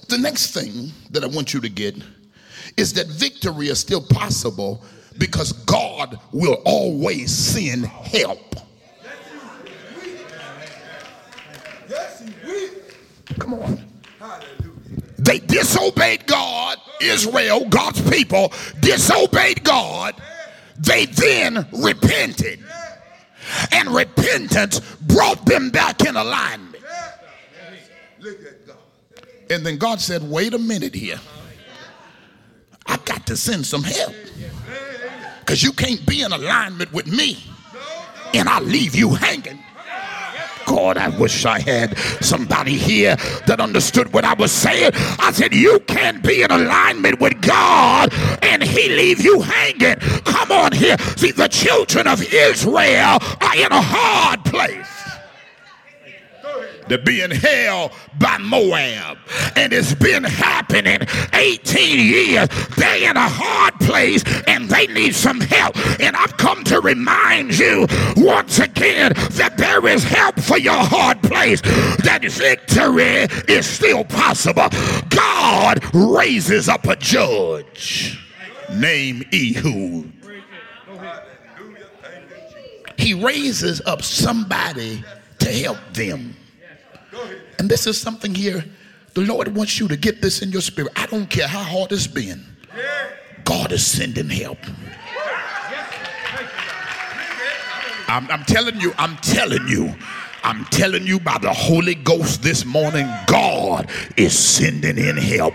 [0.08, 1.96] The next thing that I want you to get
[2.78, 4.84] is that victory is still possible
[5.18, 8.56] because God will always send help.
[11.90, 12.24] Yes,
[13.38, 13.86] Come on.
[14.20, 14.50] Hallelujah.
[15.18, 20.16] They disobeyed God, Israel, God's people, disobeyed God.
[20.78, 22.60] They then repented.
[23.72, 26.84] And repentance brought them back in alignment.
[29.50, 31.20] And then God said, wait a minute here.
[32.86, 34.14] I got to send some help.
[35.40, 37.44] Because you can't be in alignment with me
[38.34, 39.60] and I leave you hanging.
[40.70, 43.16] God, I wish I had somebody here
[43.48, 44.92] that understood what I was saying.
[44.94, 49.96] I said, You can't be in alignment with God and He leave you hanging.
[50.26, 50.96] Come on here.
[51.18, 54.99] See, the children of Israel are in a hard place.
[56.90, 59.18] They're being held by Moab.
[59.56, 61.02] And it's been happening
[61.34, 62.50] 18 years.
[62.76, 65.78] They're in a hard place and they need some help.
[66.00, 71.22] And I've come to remind you once again that there is help for your hard
[71.22, 74.70] place, that victory is still possible.
[75.10, 78.20] God raises up a judge
[78.72, 80.12] named Ehud.
[82.98, 85.04] He raises up somebody
[85.40, 86.36] to help them.
[87.60, 88.64] And this is something here,
[89.14, 90.94] the Lord wants you to get this in your spirit.
[90.96, 92.44] I don't care how hard it's been,
[93.44, 94.60] God is sending help.
[98.08, 99.94] I'm, I'm telling you, I'm telling you.
[100.44, 105.54] I'm telling you by the Holy Ghost this morning, God is sending in help.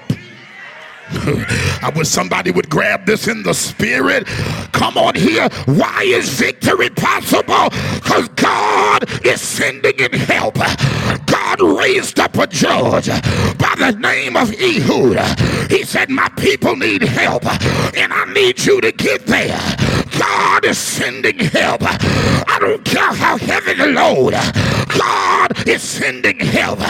[1.83, 4.27] I wish somebody would grab this in the spirit.
[4.73, 5.49] Come on here.
[5.67, 7.71] Why is victory possible?
[7.95, 10.57] Because God is sending in help.
[11.27, 13.09] God raised up a judge
[13.59, 15.71] by the name of Ehud.
[15.71, 17.45] He said, My people need help,
[17.97, 19.61] and I need you to get there.
[20.19, 21.83] God is sending help.
[21.83, 24.35] I don't care how heavy the load.
[24.97, 26.81] God is sending help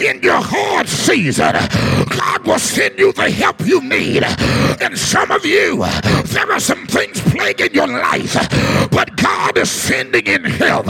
[0.00, 1.52] in your hard season.
[2.08, 4.24] God will send you the help you need.
[4.80, 5.84] And some of you,
[6.24, 8.34] there are some things plaguing your life,
[8.90, 10.86] but God is sending in help.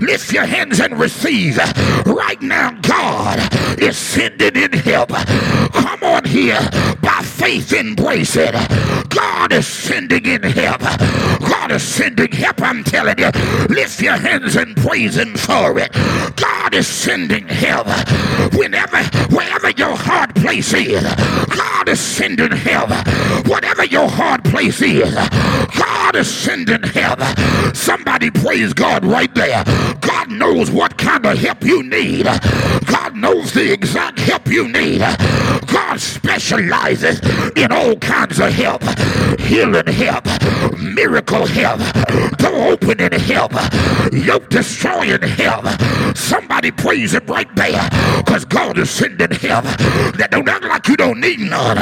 [0.00, 1.58] Lift your hands and receive.
[2.06, 3.38] Right now, God
[3.80, 5.10] is sending in help.
[5.10, 6.60] Come on here.
[7.00, 8.54] By faith, embrace it.
[9.08, 10.80] God is sending in help.
[10.80, 13.30] God is sending help, I'm telling you.
[13.68, 15.92] Lift your hands and praise Him for it.
[16.36, 17.86] God is sending help.
[18.54, 19.02] Whenever,
[19.34, 21.02] wherever your hard place is,
[21.54, 22.90] God is sending help.
[23.46, 27.20] Whatever your hard place is, God is sending help.
[27.74, 29.64] Somebody praise God right there.
[30.00, 32.24] God knows what kind of help you need.
[32.86, 35.00] God knows the exact help you need.
[35.66, 37.20] God specializes
[37.56, 38.82] in all kinds of help
[39.52, 40.24] healing help,
[40.78, 41.80] miracle help,
[42.38, 43.52] door opening help,
[44.12, 45.66] yoke destroying help.
[46.16, 47.88] Somebody praise him right there
[48.18, 49.64] because God is sending help.
[50.16, 51.78] That don't act like you don't need none.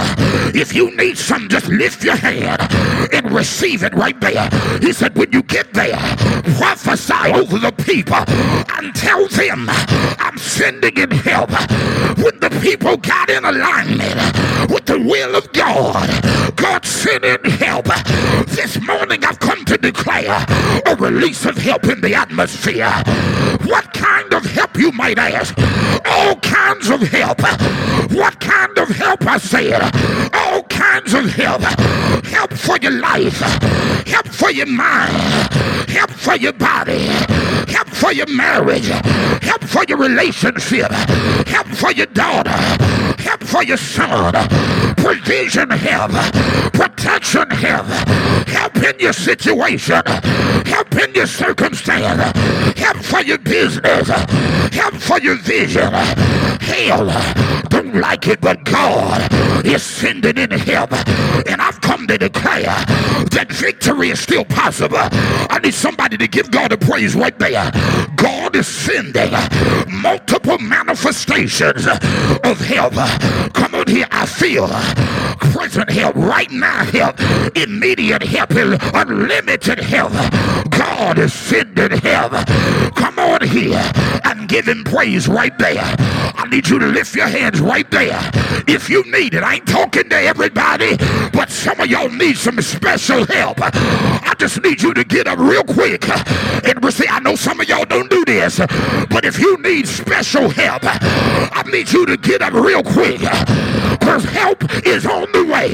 [0.55, 2.61] If you need some, just lift your hand
[3.13, 4.49] and receive it right there.
[4.81, 5.99] He said, when you get there,
[6.59, 8.25] prophesy over the people
[8.77, 9.67] and tell them
[10.19, 11.51] I'm sending in help.
[12.19, 17.87] When the people got in alignment with the will of God, God sent in help.
[18.47, 20.45] This morning I've come to declare
[20.85, 22.91] a release of help in the atmosphere.
[23.71, 25.57] What kind of help you might ask?
[26.07, 27.41] All kinds of help.
[28.11, 29.81] What kind of help I said?
[30.35, 31.63] All kinds of help.
[32.25, 33.39] Help for your life.
[34.09, 35.13] Help for your mind.
[35.89, 37.07] Help for your body.
[37.73, 38.89] Help for your marriage.
[38.89, 40.91] Help for your relationship.
[41.47, 43.00] Help for your daughter.
[43.19, 44.33] Help for your son,
[44.97, 46.13] provision help,
[46.73, 47.87] protection help,
[48.49, 50.03] help in your situation,
[50.67, 52.39] help in your circumstance,
[52.79, 54.09] help for your business,
[54.73, 55.93] help for your vision.
[56.61, 57.07] Hell,
[57.69, 59.29] don't like it, but God
[59.67, 60.93] is sending in help.
[61.49, 62.65] And I've come to declare
[63.31, 64.99] that victory is still possible.
[64.99, 67.71] I need somebody to give God a praise right there.
[68.17, 69.33] God is sending
[69.89, 72.95] multiple manifestations of help.
[73.55, 74.69] Come on here, I feel
[75.53, 77.19] present help, right now help,
[77.57, 80.13] immediate help, unlimited help.
[80.71, 82.33] God is sending help.
[82.95, 83.81] Come on here
[84.25, 85.83] and give him praise right there.
[85.83, 88.19] I need you to lift your hands right there.
[88.67, 90.97] If you need it, I ain't talking to everybody,
[91.33, 93.59] but some of y'all need some special help.
[93.61, 97.09] I just need you to get up real quick and receive.
[97.11, 101.63] I know some of y'all don't do this, but if you need special help, I
[101.71, 103.21] need you to get up real quick
[104.11, 105.71] because help is on the way.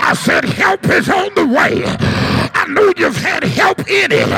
[0.00, 1.82] I said help is on the way.
[2.54, 4.28] I know you've had help in it,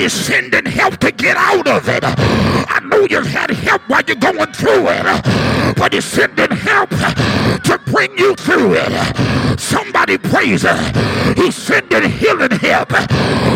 [0.00, 2.02] it's sending help to get out of it.
[2.04, 7.80] I know you've had help while you're going through it, but it's sending help to
[7.86, 9.60] bring you through it.
[9.60, 11.34] Somebody praise her.
[11.36, 12.90] He's sending healing help,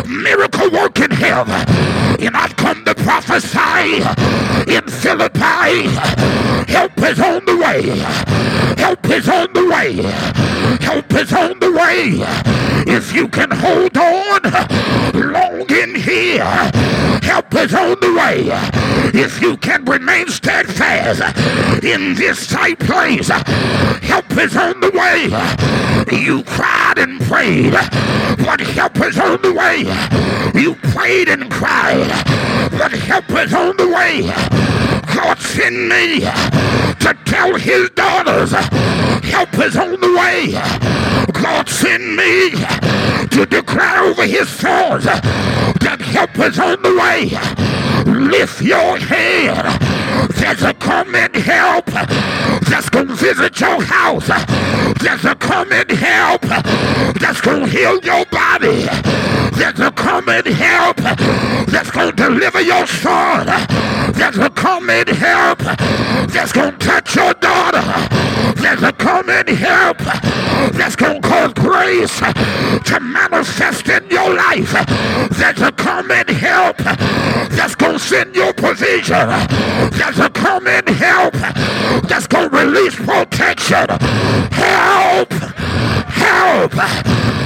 [0.06, 1.48] miracle working help.
[1.48, 4.02] And I've come to prophesy
[4.70, 5.88] in Philippi.
[6.70, 7.82] Help is on the way.
[8.76, 9.94] Help is on the way.
[10.84, 12.20] Help is on the way.
[12.86, 16.44] If you can hold on long in here,
[17.22, 18.46] help is on the way.
[19.12, 21.20] If you can remain steadfast
[21.84, 25.24] in this tight place, help is on the way.
[26.16, 27.72] You cried and prayed,
[28.44, 29.78] but help is on the way.
[30.60, 32.08] You prayed and cried,
[32.78, 34.93] but help is on the way.
[35.14, 40.52] God send me to tell his daughters help is on the way.
[41.32, 42.50] God send me
[43.28, 47.93] to declare over his sons that help is on the way.
[48.07, 49.64] Lift your head.
[50.30, 54.28] There's a coming help that's going to visit your house.
[55.00, 56.42] There's a coming help
[57.20, 58.86] that's going to heal your body.
[59.57, 60.96] There's a coming help
[61.68, 63.46] that's going to deliver your son.
[64.12, 68.13] There's a coming help that's going to touch your daughter.
[68.57, 69.99] There's a coming help
[70.72, 74.72] that's going to cause grace to manifest in your life.
[75.30, 79.28] There's a coming help that's going to send your provision.
[79.90, 81.34] There's a coming help
[82.09, 83.86] that's going to release protection.
[84.53, 85.32] Help!
[85.32, 86.72] Help!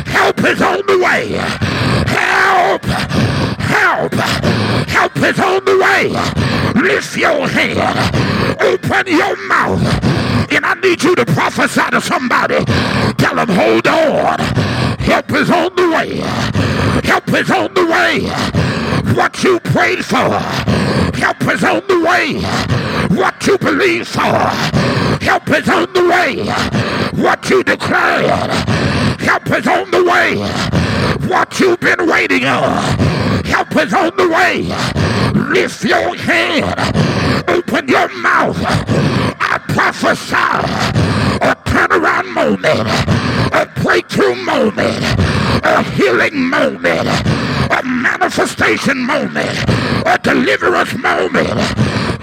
[0.06, 1.32] Help is on the way.
[1.32, 2.27] Help!
[2.58, 2.84] Help!
[3.60, 4.58] Help
[4.98, 6.08] help is on the way.
[6.82, 7.78] Lift your head,
[8.60, 9.80] Open your mouth.
[10.50, 12.64] And I need you to prophesy to somebody.
[13.14, 14.38] Tell them, hold on.
[14.98, 16.16] Help is on the way.
[17.04, 18.14] Help is on the way.
[19.14, 20.30] What you prayed for.
[21.16, 22.40] Help is on the way.
[23.16, 24.38] What you believe for.
[25.20, 26.44] Help is on the way.
[27.22, 28.50] What you declared.
[29.20, 30.87] Help is on the way.
[31.28, 32.98] What you've been waiting on.
[33.44, 34.62] Help is on the way.
[35.52, 37.48] Lift your hand.
[37.48, 38.56] Open your mouth.
[38.60, 40.34] I prophesy
[41.40, 42.88] a turnaround moment,
[43.54, 45.02] a breakthrough moment,
[45.64, 49.58] a healing moment, a manifestation moment,
[50.06, 51.58] a deliverance moment.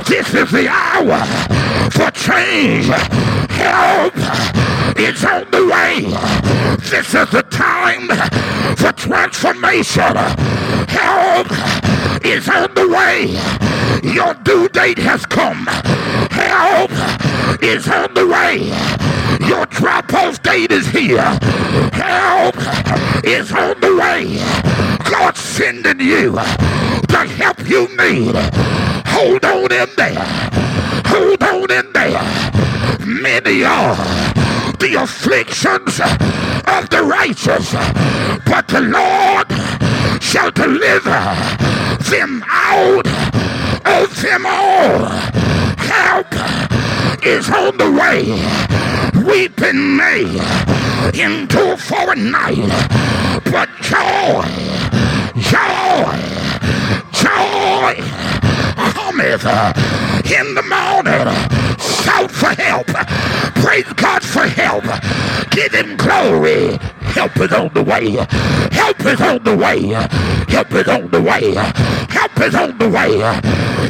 [0.08, 1.26] This is the hour
[1.92, 2.86] for change.
[3.50, 4.14] Help
[4.96, 6.02] is on the way.
[6.78, 8.08] This is the time
[8.78, 10.16] for transformation.
[10.88, 11.48] Help
[12.26, 13.38] is on the way.
[14.14, 15.66] Your due date has come.
[16.32, 16.92] Help
[17.62, 18.72] is on the way.
[19.48, 21.22] Your drop-off date is here.
[21.92, 22.56] Help
[23.26, 24.38] is on the way.
[25.10, 28.36] God's sending you the help you need.
[29.08, 30.26] Hold on in there.
[31.06, 32.22] Hold on in there.
[33.06, 34.45] Many are
[34.80, 37.72] the afflictions of the righteous,
[38.46, 39.48] but the Lord
[40.22, 41.20] shall deliver
[42.10, 43.08] them out
[43.86, 45.06] of them all.
[45.78, 46.32] Help
[47.26, 48.24] is on the way.
[49.24, 50.24] Weeping may
[51.14, 52.70] endure for a night,
[53.52, 54.44] but joy,
[55.38, 56.16] joy,
[57.14, 57.96] joy
[58.76, 59.46] cometh
[60.32, 61.56] in the morning.
[61.80, 62.88] Shout for help.
[63.76, 64.86] Praise God for help.
[65.52, 66.78] Give him glory.
[67.12, 68.12] Help is on the way.
[68.72, 69.82] Help is on the way.
[70.48, 71.54] Help is on the way.
[72.08, 73.20] Help is on the way.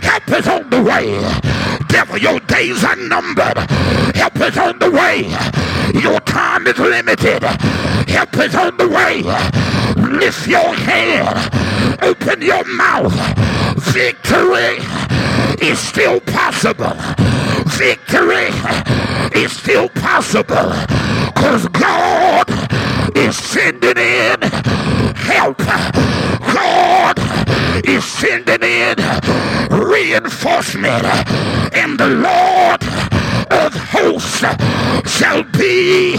[0.02, 1.86] Help is on the way.
[1.90, 3.58] Devil, your days are numbered.
[4.16, 5.22] Help is on the way.
[6.02, 7.44] Your time is limited.
[7.44, 9.22] Help is on the way.
[10.18, 12.02] Lift your hand.
[12.02, 13.14] Open your mouth.
[13.94, 14.80] Victory
[15.62, 16.98] is still possible.
[17.78, 18.48] Victory
[19.36, 20.72] is still possible.
[21.34, 22.48] Because God
[23.18, 24.42] is sending in
[25.16, 25.58] help.
[25.58, 27.20] God
[27.86, 28.96] is sending in
[29.70, 31.04] reinforcement.
[31.74, 32.82] And the Lord
[33.52, 34.40] of hosts
[35.18, 36.16] shall be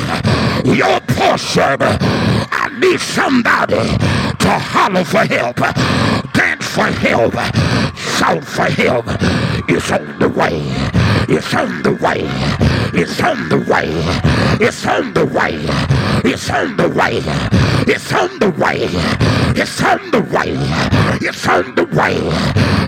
[0.64, 1.78] your portion.
[2.52, 5.56] I need somebody to holler for help,
[6.34, 7.34] dance for help,
[7.96, 9.06] shout for help.
[9.68, 10.95] It's on the way.
[11.28, 12.22] It's on the way.
[12.94, 13.88] It's on the way.
[14.64, 15.58] It's on the way.
[16.24, 17.20] It's on the way.
[17.88, 18.86] It's on the way.
[19.56, 20.54] It's on the way.
[21.20, 22.16] It's on the way.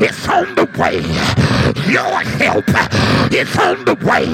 [0.01, 1.01] It's on the way.
[1.91, 2.69] Your help
[3.33, 4.27] is on the way.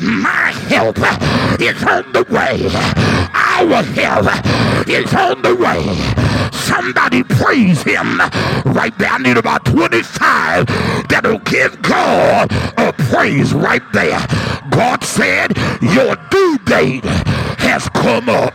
[0.00, 0.98] My help
[1.60, 2.66] is on the way.
[3.34, 6.37] Our help is on the way.
[6.68, 8.18] Somebody praise him
[8.66, 9.10] right there.
[9.10, 10.66] I need about 25
[11.08, 14.20] that'll give God a praise right there.
[14.70, 17.04] God said, Your due date
[17.58, 18.54] has come up.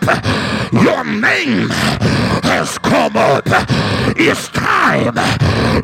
[0.71, 1.69] Your name
[2.43, 3.43] has come up.
[4.15, 5.15] It's time.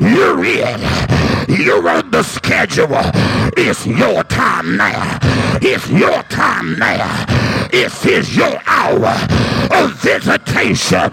[0.00, 0.80] You're in.
[1.48, 2.88] You're on the schedule.
[3.56, 5.18] It's your time now.
[5.60, 7.26] It's your time now.
[7.72, 9.14] It is your hour
[9.72, 11.10] of visitation.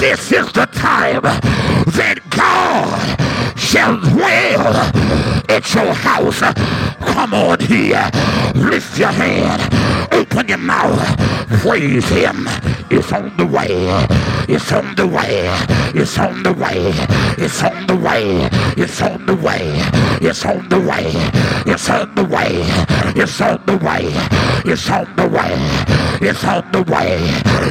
[0.00, 4.76] This is the time that God shall dwell
[5.48, 6.40] at your house.
[7.00, 8.08] Come on here.
[8.54, 9.62] Lift your hand.
[10.12, 11.00] Open your mouth.
[11.62, 12.46] Praise him.
[12.90, 13.68] It's on the way.
[14.48, 15.48] It's on the way.
[15.94, 16.92] It's on the way.
[17.38, 18.48] It's on the way.
[18.76, 20.09] It's on the way.
[20.22, 21.12] It's on the way.
[21.66, 22.62] It's on the way.
[23.16, 24.04] It's on the way.
[24.70, 25.56] It's on the way.
[26.20, 27.16] It's on the way.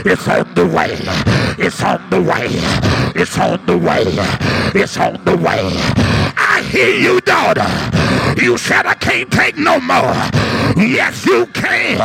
[0.04, 0.98] It's on the way.
[1.60, 2.48] It's on the way.
[3.16, 4.04] It's on the way.
[4.74, 5.62] It's on the way.
[6.38, 7.68] I hear you, daughter.
[8.42, 10.16] You said I can't take no more.
[10.76, 11.98] Yes, you can.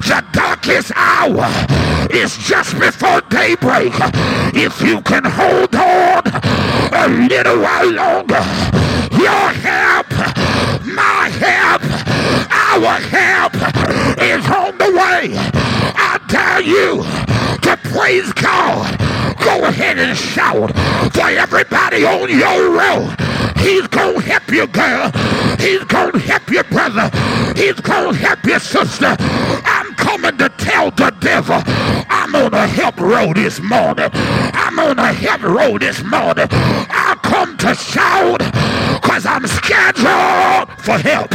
[0.00, 1.46] The darkest hour
[2.10, 3.92] is just before daybreak.
[4.54, 6.22] If you can hold on
[6.92, 8.42] a little while longer,
[9.28, 10.08] your help,
[10.86, 11.82] my help,
[12.72, 13.54] our help
[14.22, 15.24] is on the way.
[16.08, 17.02] I dare you
[17.66, 18.88] to praise God.
[19.44, 20.70] Go ahead and shout
[21.12, 23.14] for everybody on your road.
[23.58, 25.10] He's gonna help you, girl.
[25.58, 27.10] He's gonna help you, brother.
[27.54, 29.14] He's gonna help you, sister.
[29.76, 31.60] I'm coming to tell the devil
[32.08, 34.08] I'm on a help road this morning.
[34.12, 36.46] I'm on a help road this morning.
[36.50, 38.38] I come to shout
[39.00, 41.28] because I'm scheduled for help.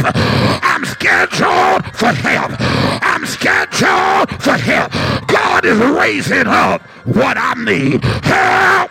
[0.64, 2.52] I'm scheduled for help.
[3.02, 4.92] I'm scheduled for help.
[5.26, 8.04] God is raising up what I need.
[8.04, 8.90] Help!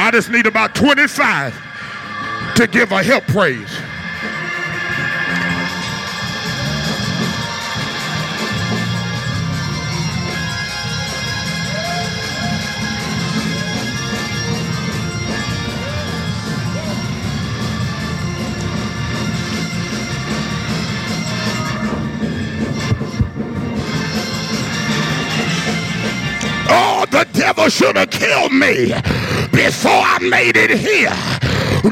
[0.00, 3.87] I just need about 25 to give a help praise.
[27.18, 28.92] The devil should have killed me
[29.50, 31.10] before I made it here.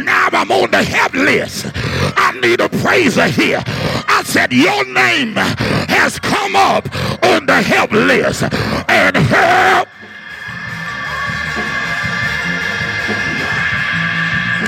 [0.05, 1.67] Now I'm on the help list.
[1.75, 3.63] I need a praiser here.
[3.67, 6.87] I said, Your name has come up
[7.25, 8.45] on the help list.
[8.89, 9.89] And help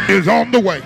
[0.09, 0.83] is on the way.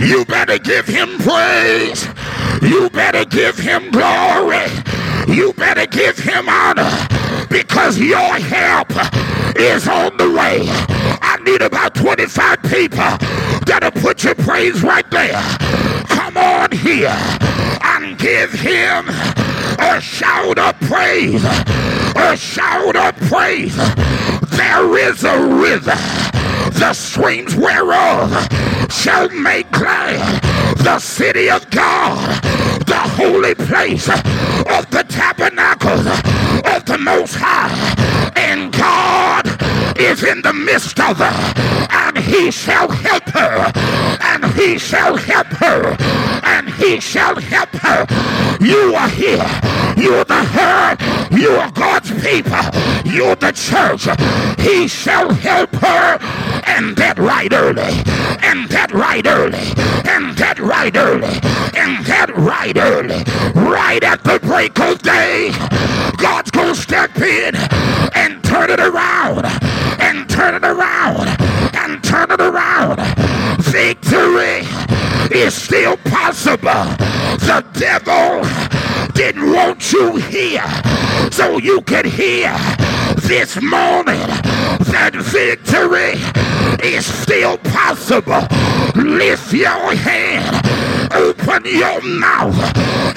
[0.00, 2.06] You better give him praise.
[2.62, 4.66] You better give him glory.
[5.28, 6.90] You better give him honor
[7.48, 8.90] because your help
[9.56, 10.66] is on the way.
[11.22, 13.16] I need about 25 people
[13.66, 15.93] that'll put your praise right there.
[16.04, 17.16] Come on here
[17.82, 19.08] and give him
[19.78, 21.44] a shout of praise.
[22.16, 23.76] A shout of praise.
[24.50, 25.96] There is a river
[26.78, 28.30] the streams whereof
[28.90, 30.42] shall make glad
[30.78, 32.42] the city of God,
[32.84, 36.06] the holy place of the tabernacle
[36.74, 37.70] of the Most High.
[38.36, 38.73] And
[39.98, 41.54] is in the midst of her,
[41.90, 43.72] and he shall help her,
[44.22, 45.96] and he shall help her,
[46.44, 48.06] and he shall help her.
[48.60, 49.46] You are here.
[49.96, 50.98] You're the herd.
[51.32, 52.64] You are God's people.
[53.04, 54.08] You're the church.
[54.60, 56.18] He shall help her,
[56.66, 58.02] and that right early,
[58.42, 59.72] and that right early,
[60.08, 61.34] and that right early,
[61.76, 63.22] and that right early,
[63.54, 65.50] right at the break of day.
[66.16, 67.54] God's gonna step in
[68.14, 69.44] and turn it around,
[70.14, 71.26] and turn it around,
[71.74, 73.00] and turn it around.
[73.64, 74.62] Victory
[75.36, 76.84] is still possible.
[77.42, 78.42] The devil
[79.14, 80.64] didn't want you here
[81.32, 82.54] so you can hear
[83.22, 84.26] this morning
[84.92, 86.14] that victory
[86.88, 88.46] is still possible.
[88.94, 92.54] Lift your hand, open your mouth,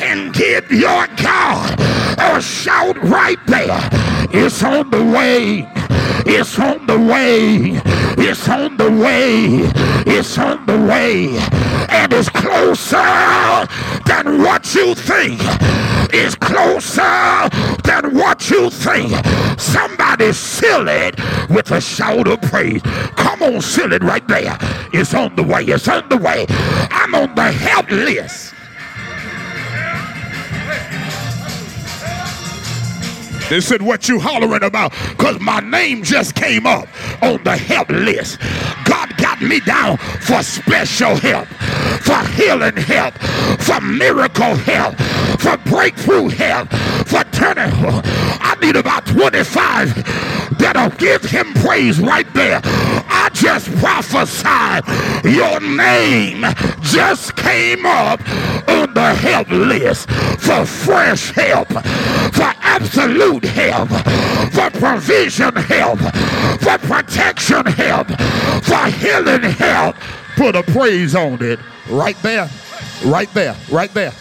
[0.02, 1.80] and give your God
[2.18, 3.90] a shout right there.
[4.34, 5.77] It's on the way.
[6.30, 7.82] It's on the way.
[8.18, 9.62] It's on the way.
[10.06, 11.38] It's on the way.
[11.90, 12.98] And it's closer
[14.06, 15.40] than what you think.
[16.14, 17.50] It's closer
[17.84, 19.14] than what you think.
[19.58, 21.16] Somebody seal it
[21.50, 22.82] with a shout of praise.
[23.16, 24.58] Come on, seal it right there.
[24.92, 25.64] It's on the way.
[25.64, 26.46] It's on the way.
[26.92, 28.54] I'm on the help list.
[33.50, 34.92] They said, What you hollering about?
[35.10, 36.88] Because my name just came up
[37.24, 38.40] on the help list.
[38.84, 41.48] God got me down for special help,
[42.02, 43.14] for healing help,
[43.60, 44.96] for miracle help,
[45.40, 46.70] for breakthrough help,
[47.08, 47.72] for turning.
[47.74, 49.96] I need about 25
[50.58, 52.60] that'll give him praise right there.
[52.64, 54.84] I just prophesied
[55.24, 56.44] your name
[56.82, 58.20] just came up
[58.68, 63.90] on the help list for fresh help, for absolute help,
[64.54, 66.00] for provision help,
[66.62, 68.08] for protection help,
[68.64, 69.96] for healing help.
[70.36, 71.60] Put a praise on it
[71.90, 72.48] right there,
[73.04, 74.12] right there, right there.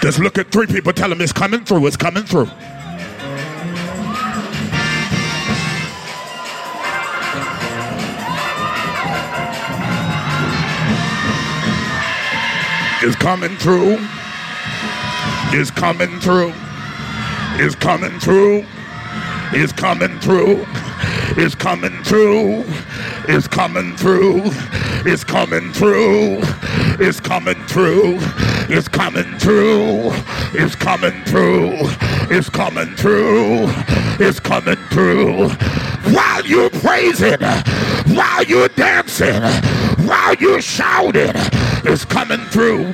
[0.00, 2.48] Just look at three people, tell them it's coming through, it's coming through.
[13.04, 13.98] It's coming through.
[15.50, 16.52] It's coming through.
[17.58, 18.64] It's coming through.
[19.52, 20.64] It's coming through.
[21.36, 22.64] It's coming through.
[23.26, 24.42] It's coming through.
[25.04, 26.42] It's coming through.
[26.96, 28.20] It's coming through.
[28.70, 30.12] It's coming through.
[30.54, 31.72] It's coming through.
[32.30, 33.66] It's coming through.
[34.24, 35.48] It's coming through.
[36.14, 37.40] While you're praising,
[38.14, 39.42] while you're dancing,
[40.06, 41.32] while you're shouting,
[41.84, 42.92] it's coming through.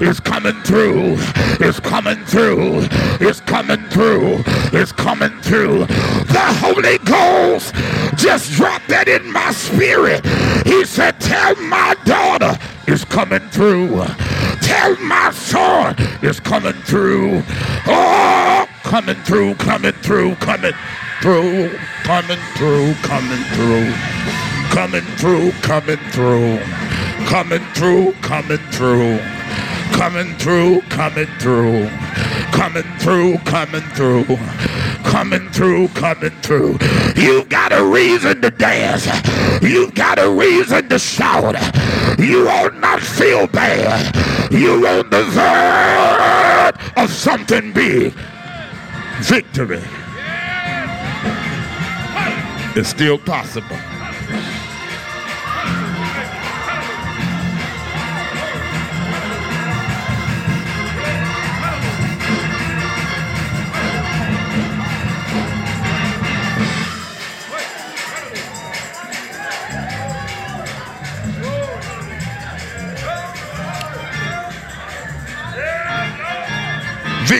[0.00, 1.16] It's coming through.
[1.60, 2.88] It's coming through.
[3.20, 4.42] It's coming through.
[4.72, 5.86] It's coming through.
[5.86, 7.74] The Holy Ghost
[8.16, 10.26] just dropped that in my spirit.
[10.66, 12.58] He said, Tell my daughter
[12.88, 14.04] it's coming through.
[14.60, 17.42] Tell my son it's coming through.
[17.86, 20.74] Oh, coming through, coming through, coming
[21.22, 21.70] through,
[22.02, 23.92] coming through, coming through,
[24.70, 25.52] coming through.
[25.62, 26.83] Coming through
[27.26, 29.18] coming through coming through,
[29.92, 31.88] coming through, coming through,
[32.52, 34.28] coming through, coming through,
[34.98, 35.88] coming through.
[35.88, 36.78] Coming through.
[37.16, 39.06] You got a reason to dance.
[39.62, 41.54] You got a reason to shout.
[42.18, 44.16] You will not feel bad.
[44.52, 48.12] On the verge of something big.
[49.20, 49.82] Victory
[52.76, 53.93] is still possible.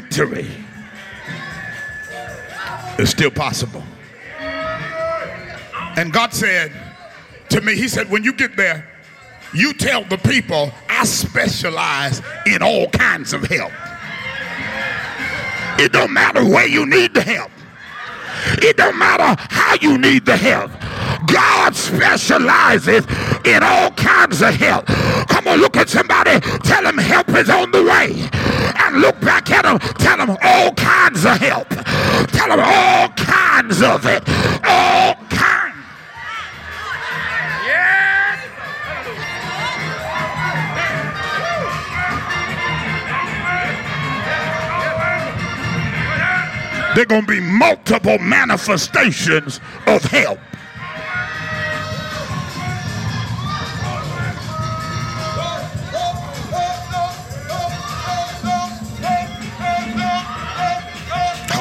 [0.00, 0.50] Victory
[2.98, 3.82] is still possible.
[5.96, 6.72] And God said
[7.50, 8.88] to me, He said, when you get there,
[9.54, 13.70] you tell the people I specialize in all kinds of help.
[15.78, 17.52] It don't matter where you need the help.
[18.58, 20.72] It don't matter how you need the help.
[21.26, 23.06] God specializes
[23.44, 24.86] in all kinds of help.
[25.28, 28.28] Come on, look at somebody, tell him help is on the way.
[28.76, 31.68] And look back at him, tell him all kinds of help.
[32.28, 34.22] Tell him all kinds of it.
[34.66, 35.76] All kinds.
[37.64, 38.44] Yes.
[46.94, 50.38] There are going to be multiple manifestations of help.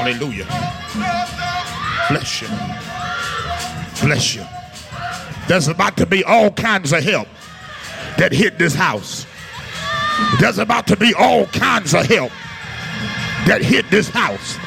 [0.04, 0.44] Hallelujah.
[2.10, 2.48] Bless you.
[4.06, 4.44] Bless you.
[5.48, 7.30] There's about to be all kinds of help
[8.18, 9.26] that hit this house.
[10.42, 12.34] There's about to be all kinds of help
[13.48, 14.58] that hit this house.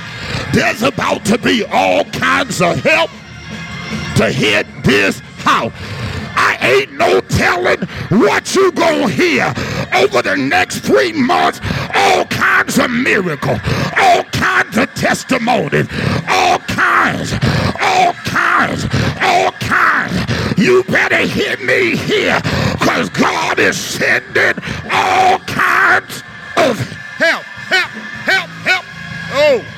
[0.54, 3.10] There's about to be all kinds of help
[4.16, 5.72] to hit this house.
[6.46, 7.80] I ain't no telling
[8.20, 9.52] what you gonna hear
[9.94, 11.60] over the next three months.
[11.92, 13.58] All kinds of miracles,
[13.98, 15.88] all kinds of testimonies,
[16.28, 17.32] all kinds,
[17.80, 18.86] all kinds,
[19.20, 20.14] all kinds.
[20.56, 22.40] You better hear me here,
[22.78, 24.54] cause God is sending
[24.92, 26.22] all kinds
[26.56, 26.78] of
[27.18, 27.90] help, help,
[28.30, 28.84] help, help.
[29.32, 29.75] Oh.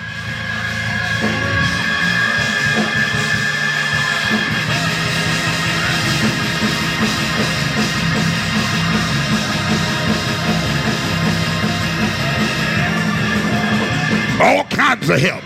[14.40, 15.42] All kinds of help.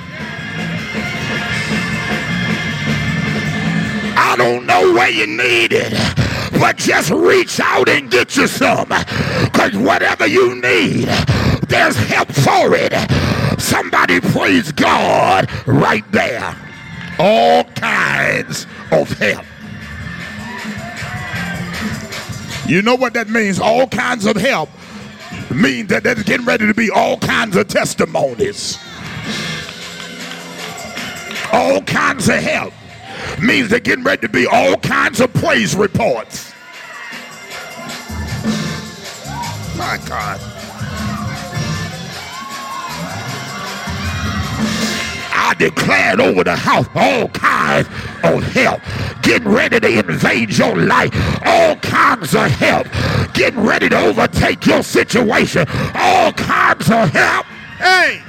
[4.14, 5.92] I don't know where you need it,
[6.58, 8.88] but just reach out and get you some.
[9.44, 11.06] Because whatever you need,
[11.68, 12.92] there's help for it.
[13.60, 16.56] Somebody praise God right there.
[17.18, 19.44] All kinds of help.
[22.66, 23.58] You know what that means?
[23.58, 24.68] All kinds of help
[25.54, 28.78] means that there's getting ready to be all kinds of testimonies.
[31.52, 32.72] All kinds of help
[33.42, 36.52] means they're getting ready to be all kinds of praise reports.
[39.76, 40.51] My God.
[45.52, 47.86] I declared over the house all kinds
[48.24, 48.80] of help.
[49.20, 51.12] Getting ready to invade your life.
[51.44, 52.86] All kinds of help.
[53.34, 55.66] Getting ready to overtake your situation.
[55.94, 57.44] All kinds of help.
[57.76, 58.21] Hey!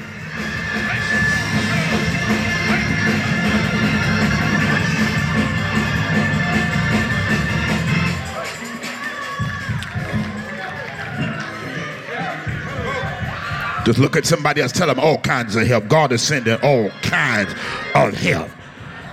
[13.86, 15.88] Just look at somebody else, tell them all kinds of help.
[15.90, 17.52] God is sending all kinds
[17.96, 18.50] of help.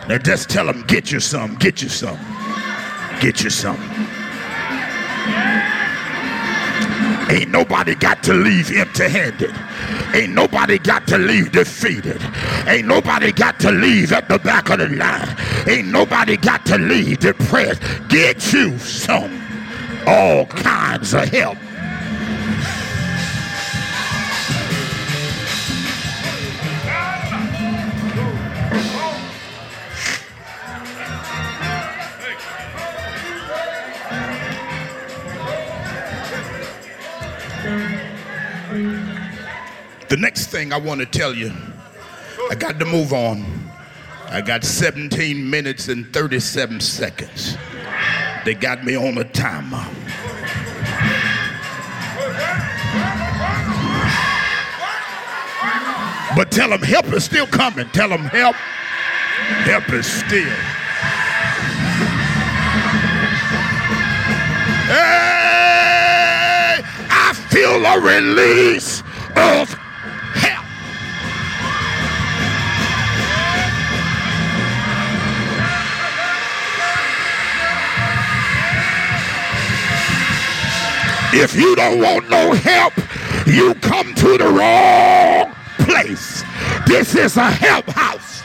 [0.09, 2.18] Now just tell them, get you some, get you some,
[3.21, 3.81] get you some.
[7.31, 9.55] Ain't nobody got to leave empty handed.
[10.14, 12.21] Ain't nobody got to leave defeated.
[12.66, 15.37] Ain't nobody got to leave at the back of the line.
[15.68, 17.83] Ain't nobody got to leave depressed.
[18.09, 19.31] Get you some.
[20.07, 21.59] All kinds of help.
[40.11, 41.52] The next thing I want to tell you,
[42.50, 43.44] I got to move on.
[44.26, 47.56] I got 17 minutes and 37 seconds.
[48.44, 49.86] They got me on a timer.
[56.34, 57.88] But tell them help is still coming.
[57.90, 58.56] Tell them help.
[58.56, 60.42] Help is still.
[64.88, 66.80] Hey,
[67.11, 69.04] I feel a release
[69.36, 69.78] of
[81.33, 82.93] If you don't want no help,
[83.47, 86.43] you come to the wrong place.
[86.87, 88.43] This is a help house.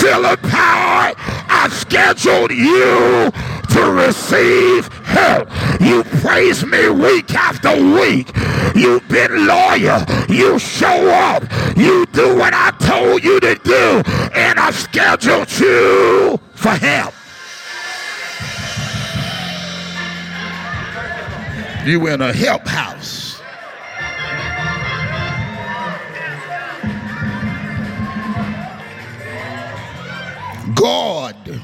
[0.00, 3.30] Philippi, I scheduled you
[3.74, 5.48] to receive help.
[5.80, 8.30] You praise me week after week.
[8.76, 10.04] You've been loyal.
[10.28, 11.42] You show up.
[11.76, 14.02] You do what I told you to do.
[14.34, 17.14] And I scheduled you for help.
[21.84, 23.40] You in a help house.
[30.74, 31.60] God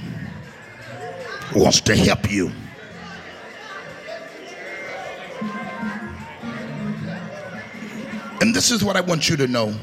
[1.54, 2.50] wants to help you.
[8.40, 9.74] And this is what I want you to know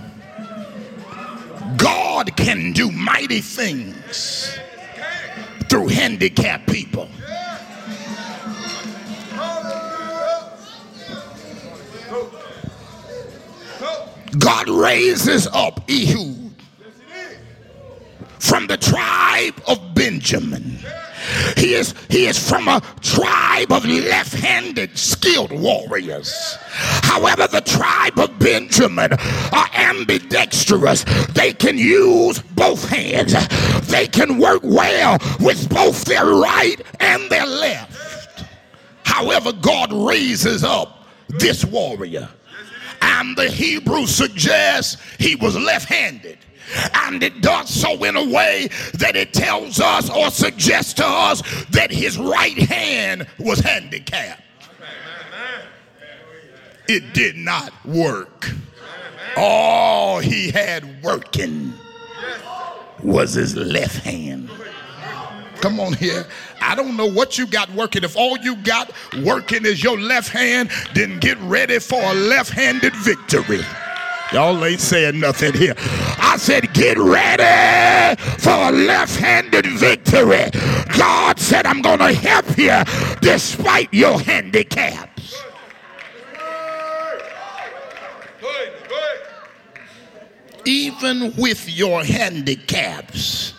[1.77, 4.57] God can do mighty things
[5.69, 7.07] through handicapped people.
[14.39, 16.51] God raises up Ehud
[18.39, 20.79] from the tribe of Benjamin.
[21.55, 26.57] He is, he is from a tribe of left handed skilled warriors.
[27.03, 31.05] However, the tribe of Benjamin are ambidextrous.
[31.33, 33.33] They can use both hands,
[33.87, 38.45] they can work well with both their right and their left.
[39.03, 42.29] However, God raises up this warrior.
[43.03, 46.37] And the Hebrew suggests he was left handed.
[46.93, 51.41] And it does so in a way that it tells us or suggests to us
[51.71, 54.41] that his right hand was handicapped.
[56.87, 58.49] It did not work.
[59.35, 61.73] All he had working
[63.01, 64.49] was his left hand.
[65.63, 66.25] Come on here.
[66.59, 68.03] I don't know what you got working.
[68.03, 68.91] If all you got
[69.23, 73.61] working is your left hand, then get ready for a left handed victory.
[74.33, 75.73] Y'all ain't saying nothing here.
[75.77, 80.49] I said, get ready for a left handed victory.
[80.97, 82.83] God said, I'm going to help you
[83.21, 85.41] despite your handicaps.
[90.65, 93.53] Even with your handicaps,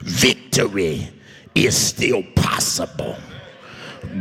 [0.00, 1.10] victory
[1.66, 3.16] is still possible.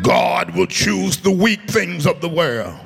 [0.01, 2.79] God will choose the weak things of the world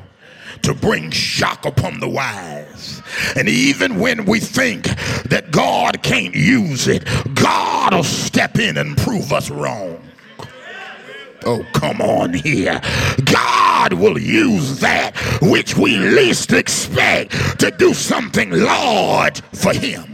[0.64, 3.02] to bring shock upon the wise.
[3.36, 4.84] And even when we think
[5.30, 10.02] that God can't use it, God will step in and prove us wrong.
[11.44, 12.80] Oh, come on here.
[13.26, 20.11] God will use that which we least expect to do something large for Him.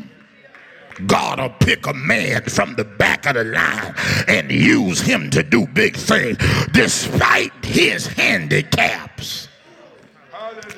[1.06, 3.94] God will pick a man from the back of the line
[4.28, 6.38] and use him to do big things
[6.72, 9.48] despite his handicaps.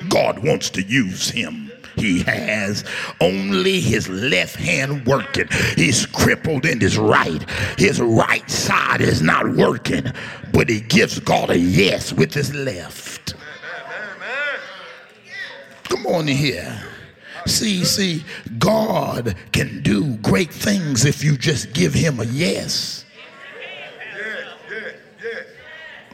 [0.08, 1.70] God wants to use him.
[1.96, 2.84] He has
[3.20, 5.48] only his left hand working.
[5.76, 7.48] He's crippled in his right.
[7.78, 10.06] His right side is not working,
[10.52, 13.34] but he gives God a yes with his left.
[15.84, 16.80] Come on here.
[17.46, 18.24] See, see,
[18.58, 23.04] God can do great things if you just give him a yes.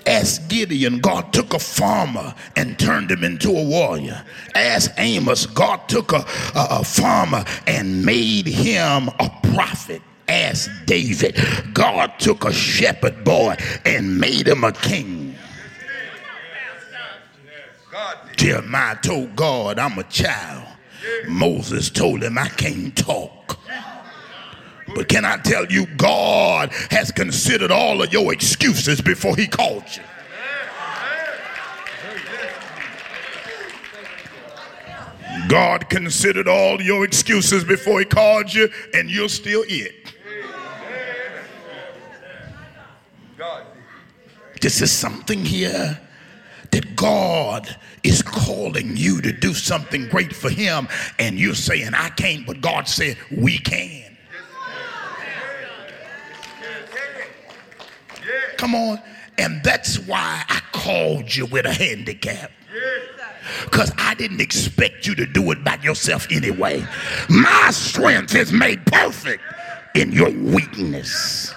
[0.06, 4.24] Ask Gideon, God took a farmer and turned him into a warrior.
[4.54, 6.24] Ask Amos, God took a,
[6.54, 10.00] a, a farmer and made him a prophet.
[10.28, 11.36] Ask David,
[11.72, 15.34] God took a shepherd boy and made him a king.
[18.36, 20.75] Jeremiah told God, I'm a child.
[21.28, 23.58] Moses told him, I can't talk.
[24.94, 29.84] But can I tell you, God has considered all of your excuses before He called
[29.94, 30.02] you.
[35.48, 40.14] God considered all your excuses before He called you, and you're still it.
[44.60, 46.00] This is something here
[46.76, 52.10] that God is calling you to do something great for Him, and you're saying, I
[52.10, 54.14] can't, but God said, We can.
[58.58, 59.00] Come on.
[59.38, 62.50] And that's why I called you with a handicap.
[63.64, 66.86] Because I didn't expect you to do it by yourself anyway.
[67.30, 69.42] My strength is made perfect
[69.94, 71.54] in your weakness.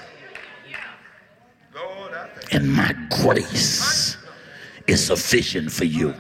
[2.52, 3.99] And my grace
[4.90, 6.14] is sufficient for you.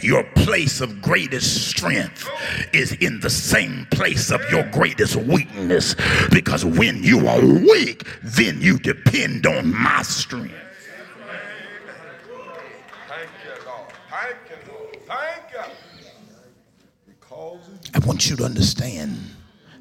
[0.00, 2.28] Your place of greatest strength
[2.72, 5.94] is in the same place of your greatest weakness.
[6.30, 10.54] Because when you are weak, then you depend on my strength.
[13.08, 13.92] Thank you, Lord.
[14.10, 14.96] Thank you, Lord.
[15.06, 15.72] Thank you.
[17.94, 19.18] I want you to understand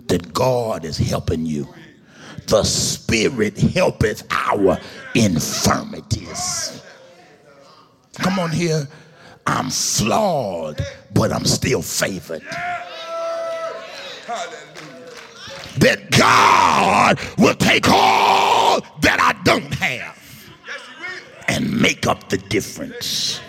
[0.08, 1.68] that God is helping you.
[2.47, 4.78] The Spirit helpeth our
[5.16, 6.82] infirmities.
[8.14, 8.88] Come on here.
[9.47, 12.43] I'm flawed, but I'm still favored.
[15.78, 20.18] That God will take all that I don't have
[21.47, 23.39] and make up the difference.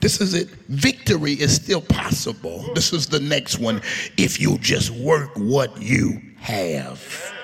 [0.00, 0.48] This is it.
[0.68, 2.72] Victory is still possible.
[2.74, 3.82] This is the next one.
[4.16, 7.34] If you just work what you have.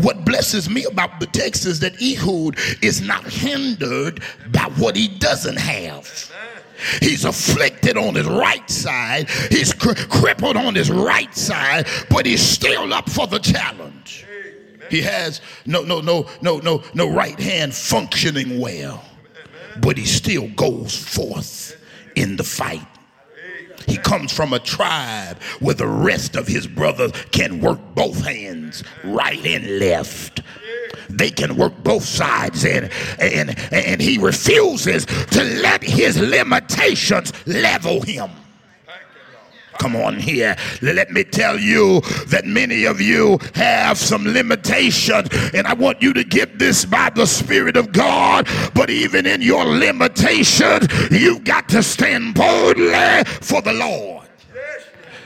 [0.00, 4.22] What blesses me about the text is that Ehud is not hindered
[4.52, 6.08] by what he doesn't have.
[7.00, 12.40] He's afflicted on his right side, he's cri- crippled on his right side, but he's
[12.40, 14.24] still up for the challenge.
[14.88, 19.04] He has no, no, no, no, no, no right hand functioning well,
[19.80, 21.76] but he still goes forth
[22.14, 22.86] in the fight.
[23.88, 28.84] He comes from a tribe where the rest of his brothers can work both hands,
[29.02, 30.42] right and left.
[31.08, 38.02] They can work both sides, and, and, and he refuses to let his limitations level
[38.02, 38.30] him.
[39.78, 40.56] Come on here.
[40.82, 46.12] Let me tell you that many of you have some limitations, and I want you
[46.12, 48.48] to get this by the Spirit of God.
[48.74, 54.28] But even in your limitations, you've got to stand boldly for the Lord.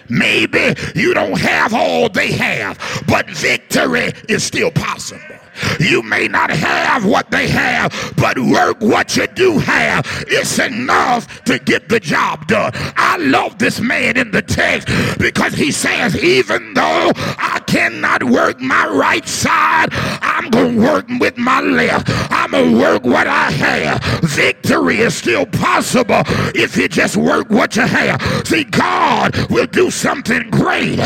[0.08, 5.36] Maybe you don't have all they have, but victory is still possible.
[5.80, 10.06] You may not have what they have, but work what you do have.
[10.28, 12.72] It's enough to get the job done.
[12.74, 14.88] I love this man in the text
[15.18, 21.06] because he says, even though I cannot work my right side, I'm going to work
[21.20, 22.06] with my left.
[22.30, 24.02] I'm going to work what I have.
[24.22, 26.22] Victory is still possible
[26.54, 28.20] if you just work what you have.
[28.46, 30.98] See, God will do something great.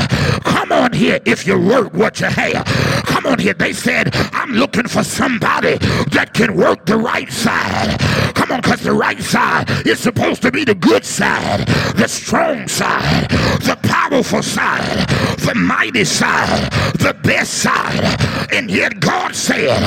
[0.44, 2.66] Come on here if you work what you have.
[3.36, 3.54] Come on here.
[3.54, 5.76] They said, I'm looking for somebody
[6.12, 8.00] that can work the right side.
[8.34, 11.66] Come on, because the right side is supposed to be the good side,
[11.96, 13.28] the strong side,
[13.60, 13.76] the
[14.08, 18.18] powerful side, the mighty side, the best side.
[18.52, 19.80] And yet God said,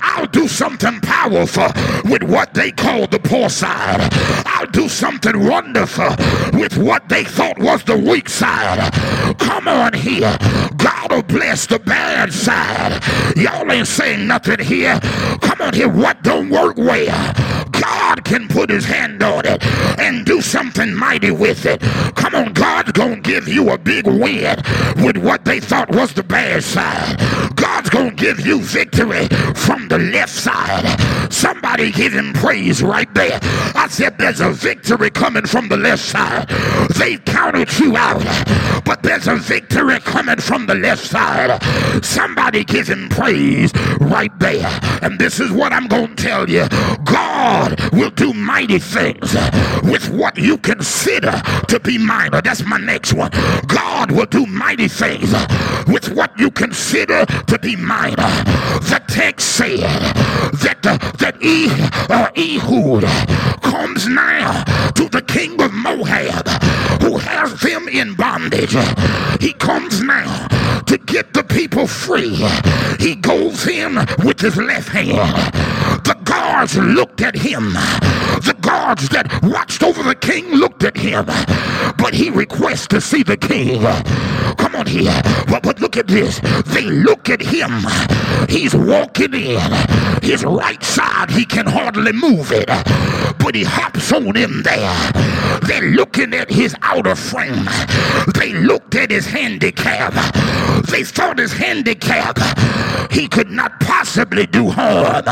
[0.00, 1.68] I'll do something powerful
[2.04, 4.08] with what they call the poor side.
[4.46, 6.08] I'll do something wonderful
[6.58, 8.92] with what they thought was the weak side.
[9.38, 10.36] Come on here.
[10.76, 13.02] God will bless the bad side.
[13.36, 14.98] Y'all ain't saying nothing here.
[15.42, 15.88] Come on here.
[15.88, 17.34] What don't work well?
[17.72, 19.64] God can put his hand on it
[19.98, 21.80] and do something mighty with it.
[22.14, 24.56] Come on, God's gonna give you a big win
[24.96, 27.18] with what they thought was the bad side.
[27.56, 31.32] God's gonna give you victory from the left side.
[31.32, 33.38] Somebody give him praise right there.
[33.74, 36.48] I said there's a victory coming from the left side.
[36.96, 38.22] They've counted you out,
[38.84, 41.62] but there's a victory coming from the left side.
[42.04, 44.80] Somebody give him praise right there.
[45.02, 46.66] And this is what I'm gonna tell you.
[47.04, 49.34] God will do mighty things
[49.82, 51.32] with what you consider
[51.66, 52.40] to be minor.
[52.40, 53.32] That's my next one.
[53.66, 55.32] God will do mighty things
[55.88, 58.14] with what you consider to be minor.
[58.86, 61.66] The text said that uh, that e,
[62.08, 63.02] uh, Ehud
[63.62, 66.46] comes now to the king of Moab
[67.02, 68.76] who has them in bondage.
[69.40, 70.46] He comes now
[70.86, 72.34] to get the people free.
[73.00, 75.16] He goes in with his left hand.
[76.04, 77.72] The guards looked at him.
[78.42, 81.26] The guards that watched over the king looked at him.
[81.96, 83.80] But he requests to see the king.
[84.56, 85.20] Come on here.
[85.48, 86.40] But, but look at this.
[86.66, 87.70] They look at him.
[88.48, 89.60] He's walking in.
[90.22, 92.68] His right side, he can hardly move it.
[93.38, 95.12] But he hops on in there.
[95.62, 97.68] They're looking at his outer frame.
[98.34, 100.12] They looked at his handicap.
[100.86, 102.38] They thought his handicap,
[103.10, 105.24] he could not possibly do harm.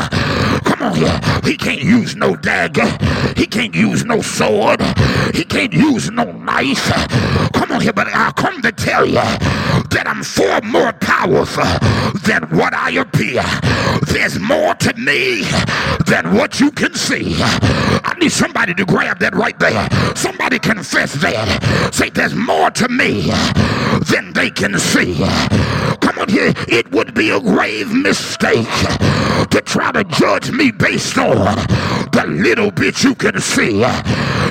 [0.63, 1.19] Come on here.
[1.43, 2.87] He can't use no dagger.
[3.35, 4.81] He can't use no sword.
[5.33, 6.91] He can't use no knife.
[7.53, 11.63] Come on here, but I come to tell you that I'm far more powerful
[12.25, 13.43] than what I appear.
[14.07, 15.43] There's more to me
[16.05, 17.35] than what you can see.
[18.03, 19.87] I need somebody to grab that right there.
[20.15, 21.93] Somebody confess that.
[21.93, 23.31] Say, there's more to me
[24.11, 25.15] than they can see.
[26.01, 26.53] Come on here.
[26.67, 28.67] It would be a grave mistake
[29.49, 31.37] to try to judge me based on
[32.11, 33.81] the little bit you can see.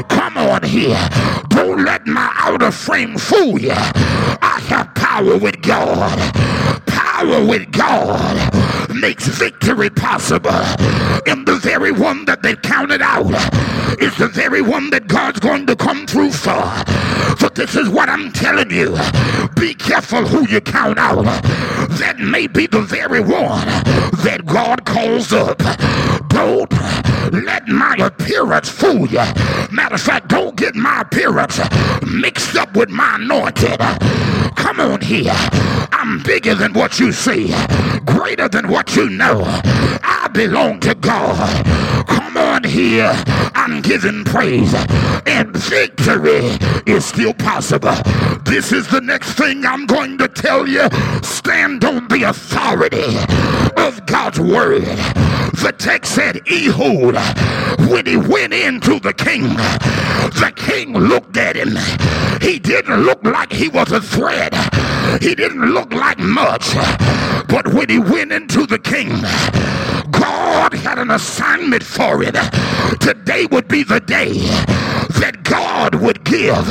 [0.08, 1.08] Come on here.
[1.48, 3.72] Don't let my outer frame fool you.
[3.72, 6.10] I have power with God.
[7.24, 8.54] Power with God
[8.94, 10.50] makes victory possible.
[11.26, 13.32] And the very one that they counted out
[13.98, 16.62] is the very one that God's going to come through for.
[17.38, 18.94] So this is what I'm telling you.
[19.58, 21.24] Be careful who you count out.
[21.98, 23.66] That may be the very one
[24.22, 25.58] that God calls up.
[26.28, 26.70] Don't
[27.32, 29.24] let my appearance fool you.
[29.72, 31.58] Matter of fact, don't get my appearance
[32.06, 33.78] mixed up with my anointing.
[34.56, 35.32] Come on here.
[36.04, 37.54] I'm bigger than what you see,
[38.04, 39.42] greater than what you know.
[40.02, 41.66] I belong to God.
[42.06, 43.12] Come on here.
[43.54, 44.74] I'm giving praise,
[45.26, 47.94] and victory is still possible.
[48.44, 50.88] This is the next thing I'm going to tell you.
[51.22, 53.16] Stand on the authority
[53.76, 54.84] of God's word.
[55.62, 57.16] The text said, Ehud,
[57.88, 61.76] when he went into the king, the king looked at him.
[62.42, 64.52] He didn't look like he was a threat.
[65.20, 66.74] He didn't look like much.
[67.48, 69.10] But when he went into the king,
[70.10, 72.34] God had an assignment for it.
[73.00, 74.32] Today would be the day
[75.20, 76.64] that God would give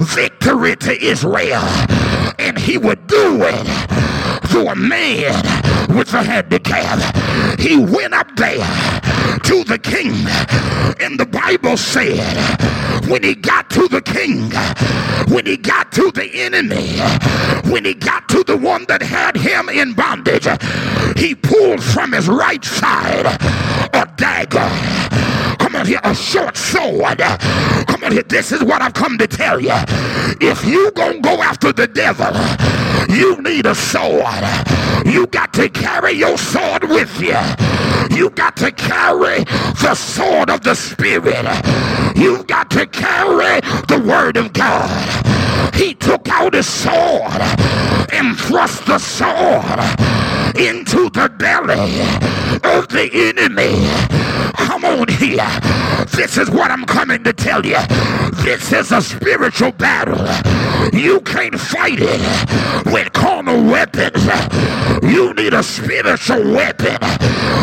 [0.00, 1.62] victory to Israel,
[2.38, 6.98] and he would do it through a man with a handicap.
[7.58, 8.58] He went up there
[9.44, 10.12] to the king,
[11.00, 12.18] and the Bible said,
[13.08, 14.50] when he got to the king,
[15.32, 16.98] when he got to the enemy,
[17.70, 20.48] when he got to the one that had him in bondage,
[21.16, 23.26] he pulled from his right side
[23.92, 25.29] a dagger.
[25.80, 27.20] On here, a short sword.
[27.86, 29.72] Come on here, this is what I've come to tell you.
[30.38, 32.34] If you gonna go after the devil,
[33.08, 34.44] you need a sword.
[35.06, 37.38] You got to carry your sword with you.
[38.14, 39.44] You got to carry
[39.80, 41.46] the sword of the Spirit.
[42.14, 45.74] You got to carry the Word of God.
[45.74, 47.40] He took out his sword
[48.12, 49.80] and thrust the sword
[50.58, 52.02] into the belly
[52.64, 54.20] of the enemy.
[54.80, 55.69] Come on here.
[56.16, 57.78] This is what I'm coming to tell you.
[58.44, 60.18] This is a spiritual battle.
[60.92, 62.20] You can't fight it
[62.86, 64.24] with carnal weapons.
[65.02, 66.98] You need a spiritual weapon.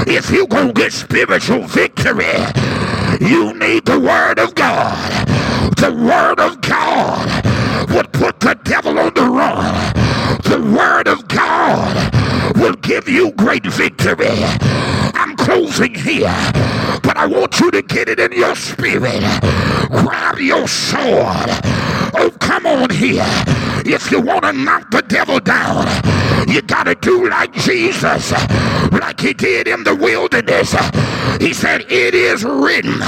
[0.07, 2.25] If you gonna get spiritual victory,
[3.19, 5.27] you need the word of God.
[5.77, 7.56] The word of God
[7.93, 9.93] would put the devil on the run.
[10.43, 14.27] The word of God will give you great victory.
[15.13, 16.35] I'm closing here,
[17.03, 19.21] but I want you to get it in your spirit.
[19.89, 21.49] Grab your sword.
[22.13, 23.25] Oh, come on here.
[23.85, 25.87] If you want to knock the devil down,
[26.47, 28.31] you got to do like Jesus,
[28.91, 30.71] like he did in the wilderness.
[31.41, 33.01] He said, It is written.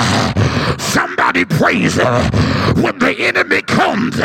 [0.80, 2.32] Somebody praise him.
[2.82, 4.16] When the enemy comes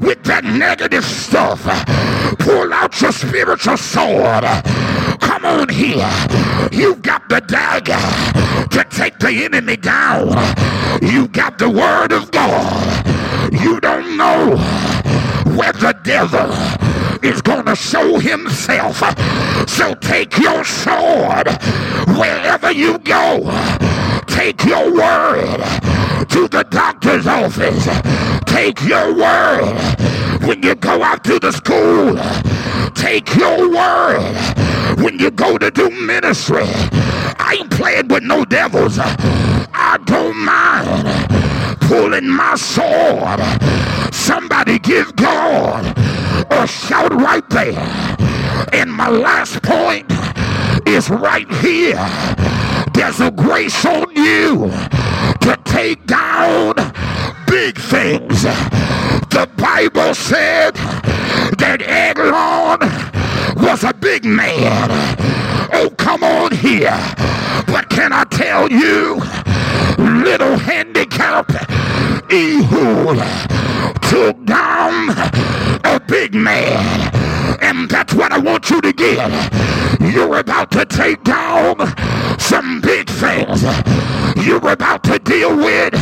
[0.00, 1.62] with that negative stuff,
[2.38, 4.44] pull out your spiritual sword.
[5.20, 6.08] Come on here.
[6.72, 7.98] You've got the dagger
[8.70, 10.28] to take the enemy down.
[11.02, 13.06] You've got the word of God.
[13.52, 14.56] You don't know
[15.56, 16.50] where the devil
[17.22, 18.98] is going to show himself.
[19.68, 21.48] So take your sword
[22.16, 23.40] wherever you go.
[24.36, 25.56] Take your word
[26.28, 27.86] to the doctor's office.
[28.44, 29.74] Take your word
[30.46, 32.14] when you go out to the school.
[32.94, 34.36] Take your word
[35.02, 36.66] when you go to do ministry.
[37.38, 38.98] I ain't playing with no devils.
[39.00, 43.40] I don't mind pulling my sword.
[44.14, 45.96] Somebody give God
[46.50, 48.16] a shout right there.
[48.74, 50.06] And my last point
[50.86, 52.35] is right here.
[53.06, 54.68] There's a grace on you
[55.42, 56.74] to take down
[57.46, 58.42] big things.
[58.42, 60.74] The Bible said
[61.54, 62.80] that Eglon
[63.62, 64.90] was a big man.
[65.72, 66.98] Oh, come on here.
[67.68, 69.22] But can I tell you,
[70.24, 71.48] little handicap
[72.28, 73.22] Ehud
[74.02, 75.45] took down
[75.96, 77.14] a big man.
[77.62, 79.18] And that's what I want you to get.
[80.00, 81.76] You're about to take down
[82.38, 83.62] some big things.
[84.46, 85.94] You're about to deal with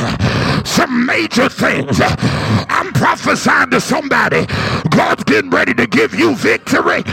[0.66, 2.00] some major things.
[2.00, 4.46] I'm prophesying to somebody.
[4.90, 7.04] God's getting ready to give you victory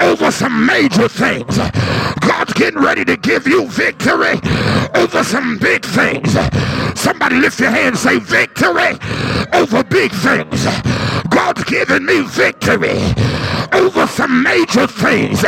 [0.00, 1.58] over some major things.
[2.20, 4.40] God's getting ready to give you victory
[4.94, 6.32] over some big things.
[6.98, 8.98] Somebody lift your hand and say victory
[9.52, 10.99] over big things.
[11.30, 12.98] God's giving me victory
[13.72, 15.40] over some major things.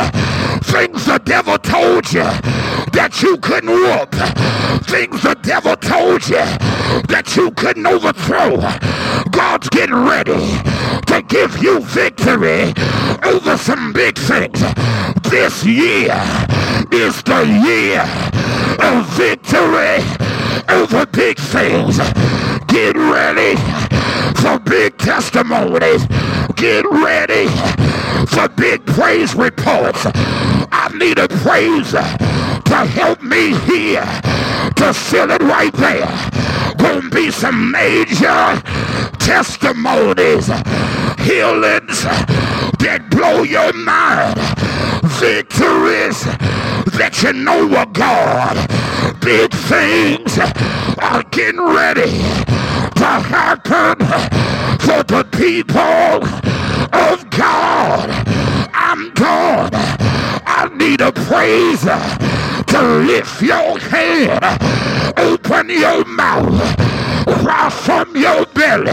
[0.63, 2.23] Things the devil told you
[2.93, 4.11] that you couldn't whoop.
[4.85, 6.43] Things the devil told you
[7.07, 8.57] that you couldn't overthrow.
[9.31, 10.39] God's getting ready
[11.07, 12.73] to give you victory
[13.23, 14.59] over some big things.
[15.29, 16.13] This year
[16.91, 18.01] is the year
[18.81, 20.03] of victory
[20.69, 21.97] over big things.
[22.73, 23.55] Get ready
[24.41, 26.07] for big testimonies.
[26.55, 27.45] Get ready
[28.25, 30.07] for big praise reports.
[30.71, 34.03] I need a praise to help me here
[34.77, 36.07] to fill it right there.
[36.77, 38.59] Gonna be some major
[39.19, 40.47] testimonies,
[41.19, 42.01] healings
[42.81, 44.33] that blow your mind,
[45.21, 46.23] victories
[46.97, 48.92] that you know are God.
[49.23, 52.11] Big things are getting ready
[52.95, 53.95] to happen
[54.79, 56.27] for the people
[56.91, 58.09] of God.
[58.73, 59.71] I'm God.
[60.45, 64.43] I need a praise to lift your head.
[65.17, 66.75] Open your mouth.
[67.25, 68.91] Cry from your belly.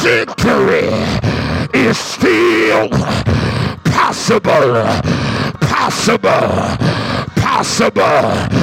[0.00, 0.88] Victory
[1.78, 2.88] is still
[3.84, 4.82] possible.
[5.60, 6.78] Possible.
[7.36, 8.55] Possible.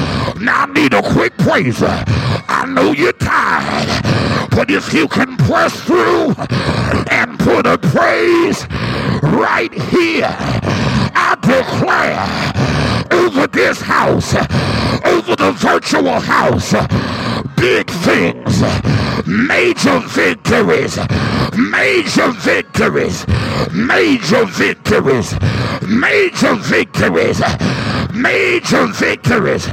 [0.44, 2.04] Now I need a quick praiser.
[2.50, 6.36] I know you're tired, but if you can press through
[7.10, 8.68] and put a praise
[9.24, 10.28] right here,
[11.16, 14.36] I declare over this house,
[15.06, 16.74] over the virtual house,
[17.56, 18.62] big things,
[19.26, 21.00] major victories,
[21.56, 23.26] major victories,
[23.72, 25.34] major victories,
[25.88, 27.42] major victories,
[28.14, 29.72] major victories.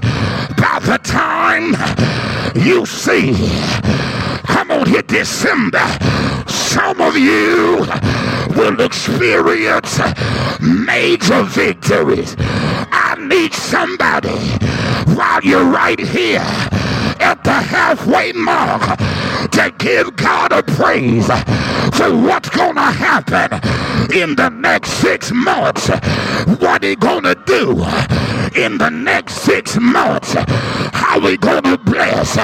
[0.87, 1.75] The time
[2.55, 3.33] you see,
[4.45, 5.85] come on here, December,
[6.49, 7.87] some of you
[8.57, 9.99] will experience
[10.61, 12.35] major victories.
[12.39, 14.37] I need somebody
[15.15, 16.45] while you're right here
[17.21, 18.99] at the halfway mark
[19.51, 21.27] to give God a praise
[21.97, 23.61] for what's going to happen
[24.15, 25.89] in the next six months.
[26.61, 27.71] What he going to do
[28.61, 30.35] in the next six months?
[31.11, 32.37] How we to bless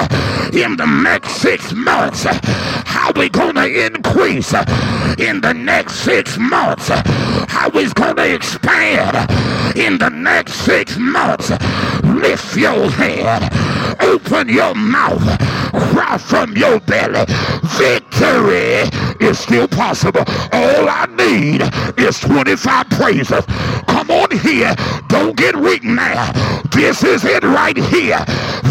[0.53, 2.25] in the next six months?
[2.25, 4.53] How we to increase
[5.17, 6.89] in the next six months?
[6.89, 9.31] How we to expand
[9.77, 11.49] in the next six months?
[12.03, 13.49] Lift your head.
[14.01, 15.23] Open your mouth.
[15.93, 17.23] Cry from your belly.
[17.77, 18.83] Victory
[19.25, 20.25] is still possible.
[20.51, 21.61] All I need
[21.97, 23.45] is 25 praises.
[23.87, 24.75] Come on here.
[25.07, 26.31] Don't get weak now.
[26.71, 28.23] This is it right here.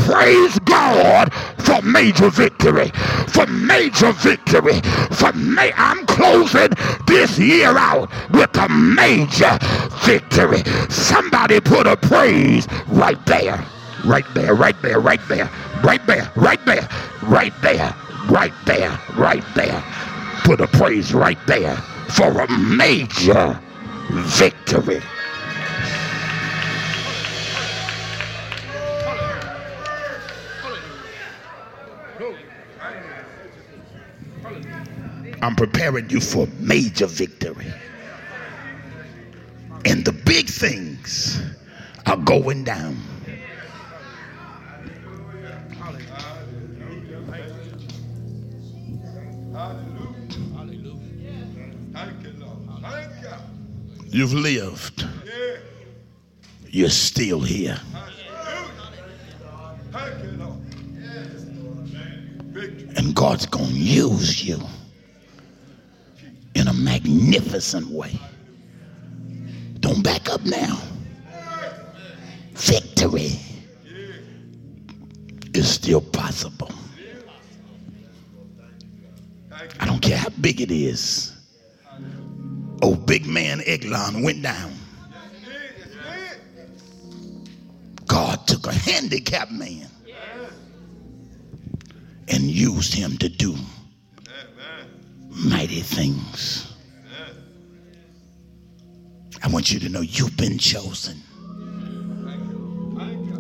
[0.04, 2.90] Praise God for major victory.
[3.28, 4.80] For major victory.
[5.12, 6.70] For ma- I'm closing
[7.06, 9.58] this year out with a major
[10.04, 10.62] victory.
[10.88, 13.64] Somebody put a praise right there.
[14.04, 15.50] Right there, right there, right there,
[15.82, 16.88] right there, right there,
[17.22, 17.94] right there,
[18.28, 19.84] right there, right there.
[20.44, 21.76] Put a praise right there
[22.10, 23.58] for a major
[24.10, 25.02] victory.
[35.46, 37.72] I'm preparing you for major victory.
[39.84, 41.40] And the big things
[42.04, 43.00] are going down.
[54.08, 55.06] You've lived.
[56.66, 57.78] You're still here.
[62.96, 64.58] And God's going to use you
[67.06, 68.18] magnificent way.
[69.80, 70.80] Don't back up now.
[72.54, 73.38] Victory
[75.54, 76.70] is still possible.
[79.78, 81.32] I don't care how big it is.
[82.82, 84.72] Oh, big man Eglon went down.
[88.06, 89.88] God took a handicapped man
[92.28, 93.56] and used him to do
[95.28, 96.65] mighty things.
[99.46, 101.22] I want you to know you've been chosen.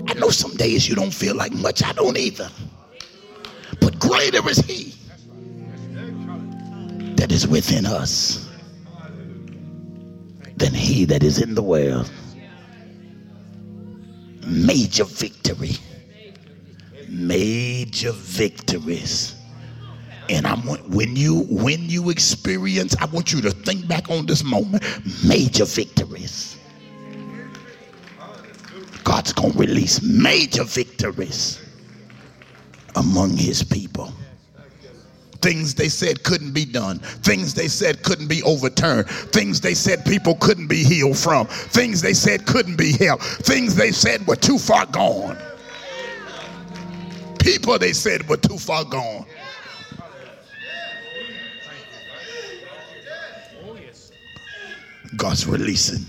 [0.06, 1.82] I know some days you don't feel like much.
[1.82, 2.48] I don't either.
[3.80, 4.94] But greater is he
[7.16, 8.48] that is within us
[10.56, 12.08] than he that is in the world.
[14.46, 15.72] Major victory.
[17.08, 19.34] Major victories.
[20.28, 24.26] And I want when you when you experience, I want you to think back on
[24.26, 24.82] this moment.
[25.24, 26.58] Major victories.
[29.04, 31.60] God's gonna release major victories
[32.96, 34.12] among his people
[35.46, 40.04] things they said couldn't be done, things they said couldn't be overturned, things they said
[40.04, 44.34] people couldn't be healed from, things they said couldn't be helped, things they said were
[44.34, 45.38] too far gone.
[47.38, 49.24] People they said were too far gone.
[55.16, 56.04] God's releasing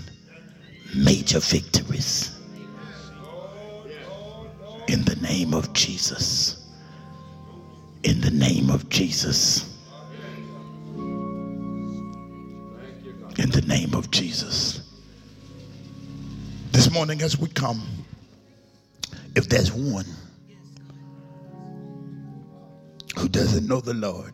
[0.96, 2.38] major victories
[4.88, 6.66] in the name of Jesus.
[8.04, 9.74] In the name of Jesus.
[13.38, 14.82] In the name of Jesus.
[16.72, 17.82] This morning, as we come,
[19.36, 20.06] if there's one
[23.18, 24.34] who doesn't know the Lord,